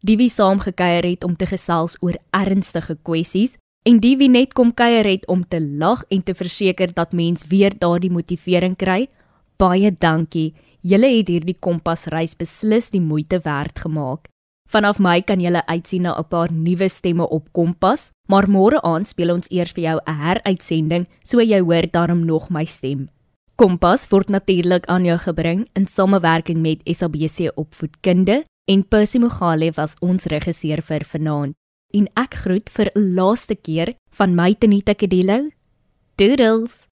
die 0.00 0.16
wie 0.16 0.32
saam 0.32 0.64
gekuier 0.64 1.04
het 1.04 1.24
om 1.28 1.36
te 1.36 1.44
gesels 1.52 2.00
oor 2.00 2.16
ernstige 2.32 2.96
kwessies 3.04 3.59
En 3.88 3.96
die 3.96 4.16
wie 4.20 4.28
net 4.28 4.52
kom 4.52 4.74
kuier 4.76 5.06
het 5.08 5.22
om 5.32 5.40
te 5.48 5.56
lag 5.60 6.02
en 6.12 6.20
te 6.22 6.34
verseker 6.36 6.92
dat 6.92 7.14
mens 7.16 7.46
weer 7.48 7.72
daardie 7.72 8.10
motivering 8.12 8.76
kry, 8.76 9.06
baie 9.56 9.88
dankie. 9.96 10.52
Julle 10.84 11.08
het 11.14 11.30
hierdie 11.32 11.56
kompasreis 11.56 12.36
beslis 12.36 12.90
die 12.92 13.00
moeite 13.00 13.40
werd 13.44 13.80
gemaak. 13.80 14.28
Vanaf 14.70 15.00
my 15.00 15.16
kan 15.24 15.40
julle 15.40 15.64
uitsien 15.66 16.02
na 16.02 16.12
'n 16.18 16.28
paar 16.28 16.52
nuwe 16.52 16.88
stemme 16.88 17.28
op 17.28 17.48
Kompas, 17.52 18.12
maar 18.28 18.48
môre 18.48 18.80
aand 18.82 19.08
speel 19.08 19.32
ons 19.34 19.48
eers 19.50 19.72
vir 19.72 19.82
jou 19.82 20.00
'n 20.06 20.14
heruitsending, 20.14 21.06
so 21.24 21.40
jy 21.40 21.60
hoor 21.60 21.90
daarom 21.90 22.24
nog 22.24 22.50
my 22.50 22.64
stem. 22.64 23.08
Kompas 23.56 24.08
word 24.08 24.28
natuurlik 24.28 24.86
aan 24.86 25.04
jou 25.04 25.18
gebring 25.18 25.68
in 25.74 25.86
samewerking 25.86 26.60
met 26.60 26.80
SABC 26.84 27.50
Opvoedkunde 27.56 28.44
en 28.68 28.88
Percy 28.88 29.18
Mogale 29.18 29.72
was 29.72 29.96
ons 30.00 30.24
regisseur 30.24 30.82
vir 30.82 31.04
vanaand 31.04 31.59
en 31.92 32.06
ek 32.16 32.34
groet 32.42 32.68
vir 32.76 32.90
'n 32.94 33.14
laaste 33.14 33.54
keer 33.54 33.94
van 34.18 34.34
my 34.34 34.54
Tenita 34.54 34.94
Kedilo. 34.94 35.50
Doodles. 36.16 36.89